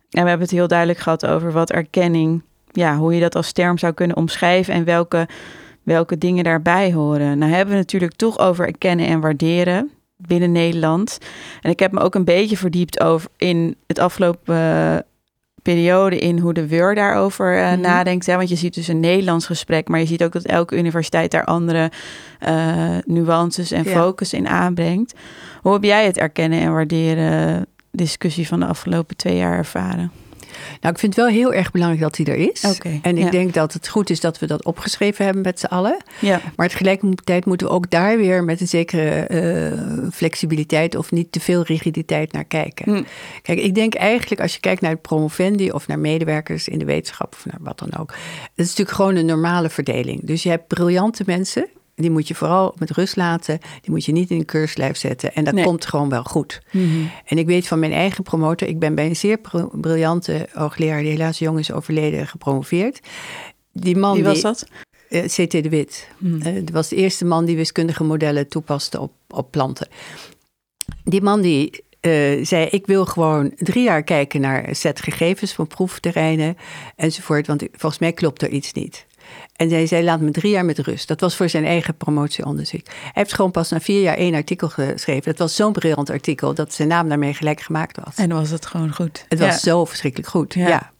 [0.09, 2.41] En we hebben het heel duidelijk gehad over wat erkenning,
[2.71, 5.27] ja, hoe je dat als term zou kunnen omschrijven en welke,
[5.83, 7.37] welke dingen daarbij horen.
[7.37, 11.17] Nou hebben we natuurlijk toch over erkennen en waarderen binnen Nederland.
[11.61, 15.05] En ik heb me ook een beetje verdiept over in het afgelopen
[15.65, 18.25] periode in hoe de WUR daarover uh, nadenkt.
[18.25, 18.35] Hè?
[18.35, 21.45] Want je ziet dus een Nederlands gesprek, maar je ziet ook dat elke universiteit daar
[21.45, 21.91] andere
[22.47, 25.13] uh, nuances en focus in aanbrengt.
[25.61, 30.11] Hoe heb jij het erkennen en waarderen discussie van de afgelopen twee jaar ervaren?
[30.81, 32.79] Nou, ik vind het wel heel erg belangrijk dat hij er is.
[33.01, 35.97] en ik denk dat het goed is dat we dat opgeschreven hebben met z'n allen.
[36.19, 36.41] Ja.
[36.55, 41.39] Maar tegelijkertijd moeten we ook daar weer met een zekere uh, flexibiliteit of niet te
[41.39, 42.95] veel rigiditeit naar kijken.
[42.95, 43.03] Hm.
[43.41, 46.85] Kijk, ik denk eigenlijk als je kijkt naar het promovendi of naar medewerkers in de
[46.85, 48.07] wetenschap of naar wat dan ook.
[48.07, 50.25] Dat is natuurlijk gewoon een normale verdeling.
[50.25, 53.59] Dus je hebt briljante mensen die moet je vooral met rust laten.
[53.81, 55.33] Die moet je niet in een keurslijf zetten.
[55.33, 56.61] En dat komt gewoon wel goed.
[56.71, 57.05] Mhm.
[57.25, 58.67] En ik weet van mijn eigen promotor.
[58.67, 59.39] Ik ben bij een zeer
[59.71, 61.01] briljante hoogleraar...
[61.01, 62.99] die helaas jong is overleden, gepromoveerd.
[63.71, 64.67] Die man Wie was dat?
[65.09, 65.51] Uh, eh, C.T.
[65.51, 66.07] de Wit.
[66.17, 66.43] Mm.
[66.43, 69.87] dat was de eerste man die wiskundige modellen toepaste op, op planten.
[71.03, 75.53] Die man die uh, zei: Ik wil gewoon drie jaar kijken naar een set gegevens
[75.53, 76.57] van proefterreinen
[76.95, 77.47] enzovoort.
[77.47, 79.05] Want volgens mij klopt er iets niet.
[79.55, 81.07] En hij zei, laat me drie jaar met rust.
[81.07, 82.85] Dat was voor zijn eigen promotieonderzoek.
[82.85, 85.23] Hij heeft gewoon pas na vier jaar één artikel geschreven.
[85.23, 88.15] Dat was zo'n briljant artikel dat zijn naam daarmee gelijk gemaakt was.
[88.15, 89.25] En was het gewoon goed.
[89.29, 90.93] Het was zo verschrikkelijk goed, ja.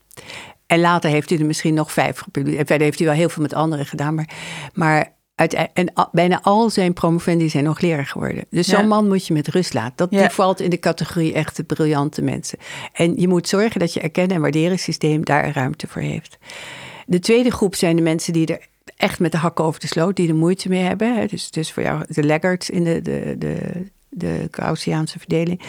[0.65, 2.67] En later heeft hij er misschien nog vijf gepubliceerd.
[2.67, 4.15] Verder heeft hij wel heel veel met anderen gedaan.
[4.15, 4.30] Maar,
[4.73, 8.45] maar uit, en bijna al zijn promovendi zijn nog leraar geworden.
[8.49, 9.93] Dus zo'n man moet je met rust laten.
[9.95, 12.57] Dat, Die valt in de categorie echte briljante mensen.
[12.93, 16.38] En je moet zorgen dat je erkennen en waarderen systeem daar ruimte voor heeft.
[17.06, 20.16] De tweede groep zijn de mensen die er echt met de hakken over de sloot,
[20.16, 21.28] die er moeite mee hebben.
[21.28, 25.62] Dus, dus voor jou de laggards in de, de, de, de Gaussiaanse verdeling.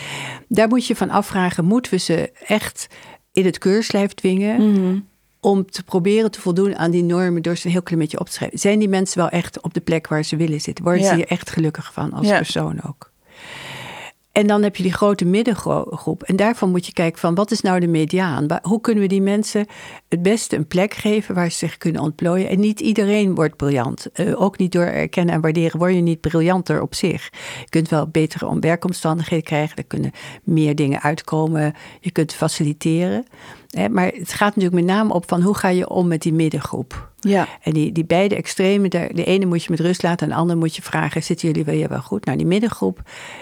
[0.49, 2.89] Daar moet je van afvragen, moeten we ze echt
[3.33, 4.73] in het keurslijf dwingen?
[4.73, 4.99] Mhm.
[5.41, 8.27] Om te proberen te voldoen aan die normen door ze een heel klein beetje op
[8.27, 8.59] te schrijven.
[8.59, 10.85] Zijn die mensen wel echt op de plek waar ze willen zitten?
[10.85, 13.11] Worden ze hier echt gelukkig van als persoon ook?
[14.37, 16.23] En dan heb je die grote middengroep.
[16.23, 18.47] En daarvan moet je kijken van wat is nou de mediaan?
[18.63, 19.67] Hoe kunnen we die mensen
[20.09, 22.49] het beste een plek geven waar ze zich kunnen ontplooien?
[22.49, 24.07] En niet iedereen wordt briljant.
[24.15, 27.31] Uh, ook niet door erkennen en waarderen word je niet briljanter op zich.
[27.61, 29.77] Je kunt wel betere werkomstandigheden krijgen.
[29.77, 30.11] Er kunnen
[30.45, 31.75] meer dingen uitkomen.
[32.01, 33.27] Je kunt faciliteren.
[33.91, 37.11] Maar het gaat natuurlijk met name op van hoe ga je om met die middengroep.
[37.29, 37.49] Ja.
[37.63, 40.39] En die, die beide extremen, de, de ene moet je met rust laten en de
[40.39, 42.25] andere moet je vragen, zitten jullie wel, wel goed?
[42.25, 43.01] Nou, die middengroep,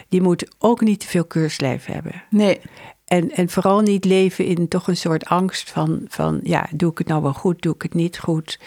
[0.08, 2.22] die moet ook niet te veel keurslijf hebben.
[2.30, 2.60] Nee.
[3.04, 6.98] En, en vooral niet leven in toch een soort angst van, van, ja, doe ik
[6.98, 8.58] het nou wel goed, doe ik het niet goed?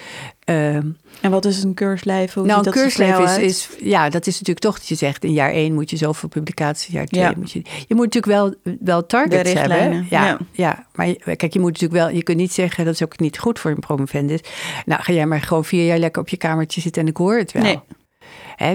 [0.43, 0.87] Ehm,
[1.21, 2.33] en wat is een keurslijf?
[2.33, 5.33] Hoe nou, een keurslijf is, is, ja, dat is natuurlijk toch dat je zegt, in
[5.33, 7.61] jaar één moet je zoveel publicaties, jaar twee moet je...
[7.87, 8.33] Je moet natuurlijk
[8.63, 10.07] wel, wel targets hebben.
[10.09, 10.87] Ja, ja, ja.
[10.93, 13.59] maar kijk, je moet natuurlijk wel, je kunt niet zeggen, dat is ook niet goed
[13.59, 14.39] voor een promovendus.
[14.85, 17.37] Nou, ga jij maar gewoon vier jaar lekker op je kamertje zitten en ik hoor
[17.37, 17.63] het wel.
[17.63, 17.79] Nee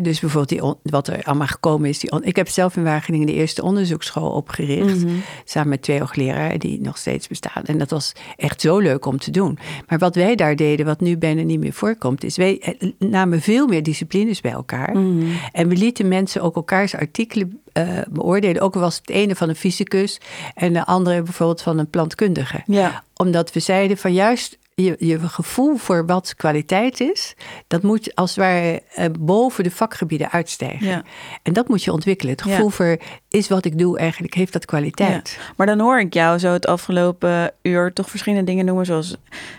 [0.03, 1.99] dus bijvoorbeeld die wat er allemaal gekomen is.
[1.99, 5.05] Die ik heb zelf in Wageningen de eerste onderzoeksschool opgericht.
[5.05, 5.15] Mhm.
[5.45, 7.63] Samen met twee hoogleraren die nog steeds bestaan.
[7.65, 9.59] En dat was echt zo leuk om te doen.
[9.89, 13.41] Maar wat wij daar deden, wat nu bijna niet meer voorkomt, is wij eh, namen
[13.41, 14.99] veel meer disciplines bij elkaar.
[14.99, 15.27] Mhm.
[15.53, 18.63] En we lieten mensen ook elkaars artikelen uh, beoordelen.
[18.63, 20.21] Ook was het ene van een fysicus
[20.55, 22.63] en de andere bijvoorbeeld van een plantkundige.
[22.67, 23.03] Ja.
[23.17, 27.35] Omdat we zeiden van juist je, je gevoel voor wat kwaliteit is,
[27.67, 30.87] dat moet als het ware eh, boven de vakgebieden uitstijgen.
[30.87, 31.03] Ja.
[31.43, 32.33] En dat moet je ontwikkelen.
[32.33, 32.97] Het gevoel voor
[33.29, 35.37] is wat ik doe eigenlijk, heeft dat kwaliteit.
[35.39, 35.53] Ja.
[35.57, 39.17] Maar dan hoor ik jou zo het afgelopen uur toch verschillende dingen noemen, zoals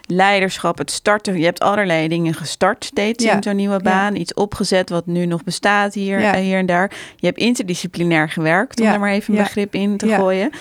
[0.08, 1.38] leiderschap, het starten.
[1.38, 4.16] Je hebt allerlei dingen gestart steeds in zo'n nieuwe baan.
[4.16, 6.92] Iets opgezet wat nu nog bestaat hier, en hier en daar.
[7.16, 10.52] Je hebt interdisciplinair gewerkt, om er maar even een begrip in te gooien.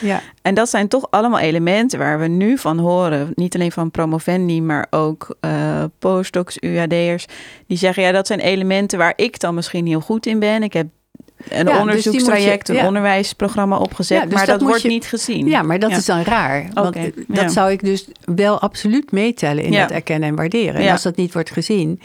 [0.42, 3.32] En dat zijn toch allemaal elementen waar we nu van horen.
[3.34, 7.26] Niet alleen van promovendi, maar ook uh, postdocs, UAD'ers.
[7.66, 10.62] Die zeggen, ja, dat zijn elementen waar ik dan misschien heel goed in ben.
[10.62, 10.86] Ik heb
[11.48, 15.46] een dus onderzoekstraject, een onderwijsprogramma opgezet, dus maar dat, wordt niet gezien.
[15.46, 16.68] Ja, maar dat is dan raar.
[16.72, 16.96] Want
[17.26, 20.74] dat zou ik dus wel absoluut meetellen in het erkennen en waarderen.
[20.74, 22.00] En als dat niet wordt gezien,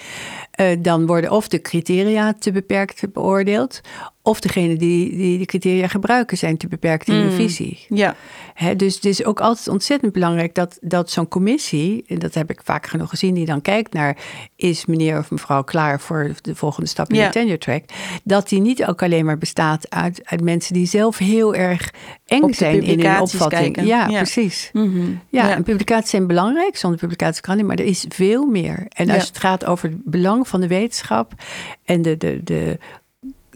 [0.52, 3.82] eh, dan worden of de criteria te beperkt beoordeeld,
[4.28, 7.32] of degene die, die de criteria gebruiken zijn te beperkt in de Mm.
[7.32, 7.86] visie.
[7.90, 8.16] Ja,
[8.54, 12.50] Hè, dus het is ook altijd ontzettend belangrijk dat, dat zo'n commissie, en dat heb
[12.50, 14.18] ik vaak genoeg gezien, die dan kijkt naar
[14.56, 17.26] is meneer of mevrouw klaar voor de volgende stap in Ja.
[17.26, 17.84] de tenure track,
[18.24, 21.94] dat die niet ook alleen maar bestaat uit, uit mensen die zelf heel erg
[22.26, 23.76] eng zijn in hun publicaties opvatting.
[23.86, 24.18] Ja, Ja.
[24.18, 24.70] precies.
[24.74, 25.00] Mhm.
[25.30, 25.56] Ja, Ja.
[25.56, 28.86] en publicaties zijn belangrijk, zonder publicatie kan niet, maar er is veel meer.
[28.90, 31.34] En als het gaat over het belang van de wetenschap
[31.86, 32.78] en de, de, de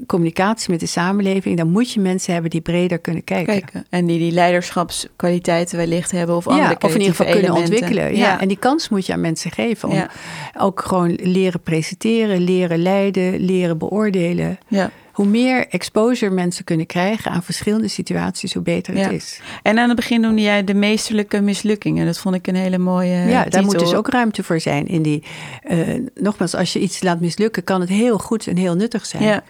[0.07, 3.53] communicatie met de samenleving, dan moet je mensen hebben die breder kunnen kijken.
[3.53, 3.85] kijken.
[3.89, 7.63] En die die leiderschapskwaliteiten wellicht hebben of andere Ja, of in ieder geval creatieve kunnen
[7.71, 7.87] elementen.
[7.87, 8.15] ontwikkelen.
[8.33, 8.39] Ja.
[8.41, 10.09] En die kans moet je aan mensen geven om Ja.
[10.57, 14.57] ook gewoon leren presenteren, leren leiden, leren beoordelen.
[14.67, 14.91] ja.
[15.11, 19.01] Hoe meer exposure mensen kunnen krijgen aan verschillende situaties, hoe beter Ja.
[19.03, 19.41] het is.
[19.63, 22.05] En aan het begin noemde jij de meesterlijke mislukkingen.
[22.05, 23.85] Dat vond ik een hele mooie ja, daar moet titel.
[23.87, 24.87] dus ook ruimte voor zijn.
[24.87, 25.23] In die,
[25.63, 25.79] eh,
[26.15, 29.23] nogmaals, als je iets laat mislukken, kan het heel goed en heel nuttig zijn.
[29.23, 29.43] Ja,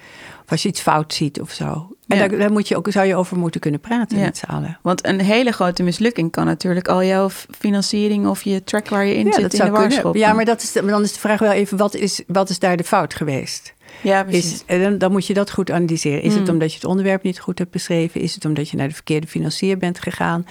[0.44, 1.66] Of als je iets fout ziet of zo.
[2.08, 2.28] En Ja.
[2.28, 4.24] daar, daar moet je ook, zou je over moeten kunnen praten Ja.
[4.24, 4.78] met z'n allen.
[4.82, 9.16] want een hele grote mislukking kan natuurlijk al jouw financiering of je track waar je
[9.16, 10.18] in Ja, zit dat in zou de war.
[10.18, 12.60] Ja, maar dat is, maar dan is de vraag wel even, wat is, wat is
[12.60, 13.74] daar de fout geweest?
[14.02, 14.64] Ja, precies.
[14.66, 16.22] Is, dan, dan moet je dat goed analyseren.
[16.22, 16.50] Is het Mm.
[16.50, 18.22] omdat je het onderwerp niet goed hebt beschreven?
[18.22, 20.46] Is het omdat je naar de verkeerde financier bent gegaan?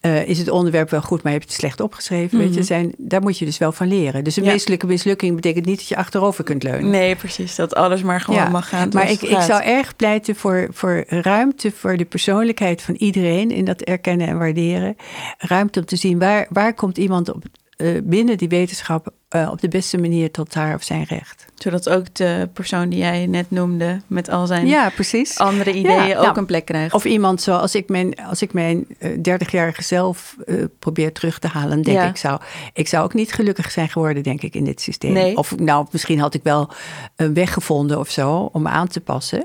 [0.00, 2.38] Eh, is het onderwerp wel goed, maar je hebt het slecht opgeschreven?
[2.38, 2.62] Weet je, Mhm.
[2.66, 4.24] zijn, daar moet je dus wel van leren.
[4.24, 4.50] Dus een Ja.
[4.50, 6.90] meestelijke mislukking betekent niet dat je achterover kunt leunen.
[6.90, 7.54] Nee, precies.
[7.54, 8.88] Dat alles maar gewoon Ja, mag gaan.
[8.92, 13.64] Maar ik, ik zou erg pleiten voor, voor ruimte voor de persoonlijkheid van iedereen in
[13.64, 14.96] dat erkennen en waarderen.
[15.38, 17.42] Ruimte om te zien waar, waar komt iemand op,
[17.76, 21.46] eh, binnen die wetenschap eh, op de beste manier tot haar of zijn recht.
[21.54, 25.38] Zodat ook de persoon die jij net noemde met al zijn Ja, precies.
[25.38, 26.94] andere ideeën Ja, ook nou, een plek krijgt.
[26.94, 30.36] Of iemand zoals ik mijn, als ik mijn eh, 30-jarige zelf
[30.78, 32.08] probeer terug te halen, denk Ja.
[32.08, 32.40] ik zou,
[32.72, 35.12] ik zou ook niet gelukkig zijn geworden, denk ik, in dit systeem.
[35.12, 35.36] Nee.
[35.36, 36.70] Of nou, misschien had ik wel
[37.16, 39.44] een weg gevonden of zo om aan te passen.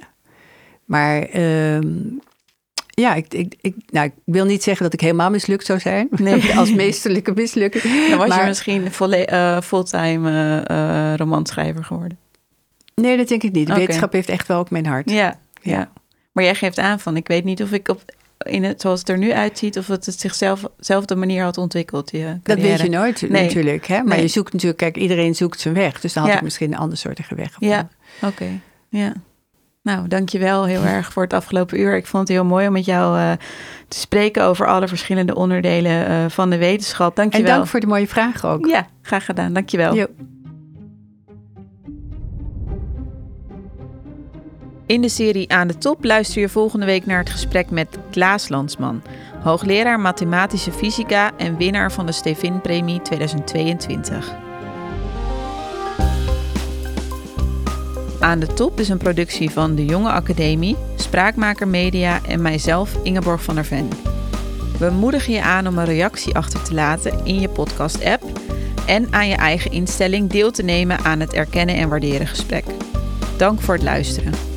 [0.86, 1.94] Maar ehm,
[2.94, 6.08] ja, ik, ik, ik, nou, ik wil niet zeggen dat ik helemaal mislukt zou zijn.
[6.12, 6.54] Nee.
[6.58, 8.10] Als meesterlijke mislukking.
[8.10, 10.30] Dan was je misschien volle- eh, fulltime
[10.68, 12.18] eh, eh, romanschrijver geworden.
[12.96, 13.68] Nee, dat denk ik niet.
[13.68, 15.10] De wetenschap heeft echt wel ook mijn hart.
[15.10, 15.92] Ja, ja.
[16.32, 18.02] Maar jij geeft aan van, ik weet niet of ik op,
[18.38, 22.12] in het, zoals het er nu uitziet, of het zichzelf dezelfde manier had ontwikkeld.
[22.12, 23.44] Je Dat weet je nooit Nee.
[23.46, 23.86] natuurlijk.
[23.88, 23.98] Hè?
[24.04, 24.22] Maar Nee.
[24.22, 26.00] je zoekt natuurlijk, kijk, iedereen zoekt zijn weg.
[26.02, 26.38] Dus dan had Ja.
[26.38, 27.90] ik misschien een andersoortige weg gevonden.
[28.22, 28.46] Ja, oké.
[28.90, 29.14] Ja.
[29.84, 31.96] Nou, dankjewel heel erg voor het afgelopen uur.
[31.96, 33.32] Ik vond het heel mooi om met jou eh,
[33.88, 37.10] te spreken over alle verschillende onderdelen eh, van de wetenschap.
[37.10, 37.56] En Dankjewel.
[37.56, 38.66] dank voor de mooie vragen ook.
[38.66, 39.54] Ja, graag gedaan.
[39.54, 39.96] Dankjewel.
[39.96, 40.06] Jo.
[44.86, 48.50] In de serie Aan de Top luister je volgende week naar het gesprek met Klaas
[48.50, 49.02] Landsman,
[49.44, 54.51] hoogleraar mathematische fysica en winnaar van de Stevin-premie 2022.
[58.22, 63.44] Aan de Top is een productie van de Jonge Academie, Spraakmaker Media en mijzelf Ingeborg
[63.44, 63.90] van der Ven.
[64.80, 68.24] We moedigen je aan om een reactie achter te laten in je podcast-app
[68.86, 72.66] en aan je eigen instelling deel te nemen aan het erkennen en waarderen gesprek.
[73.38, 74.51] Dank voor het luisteren.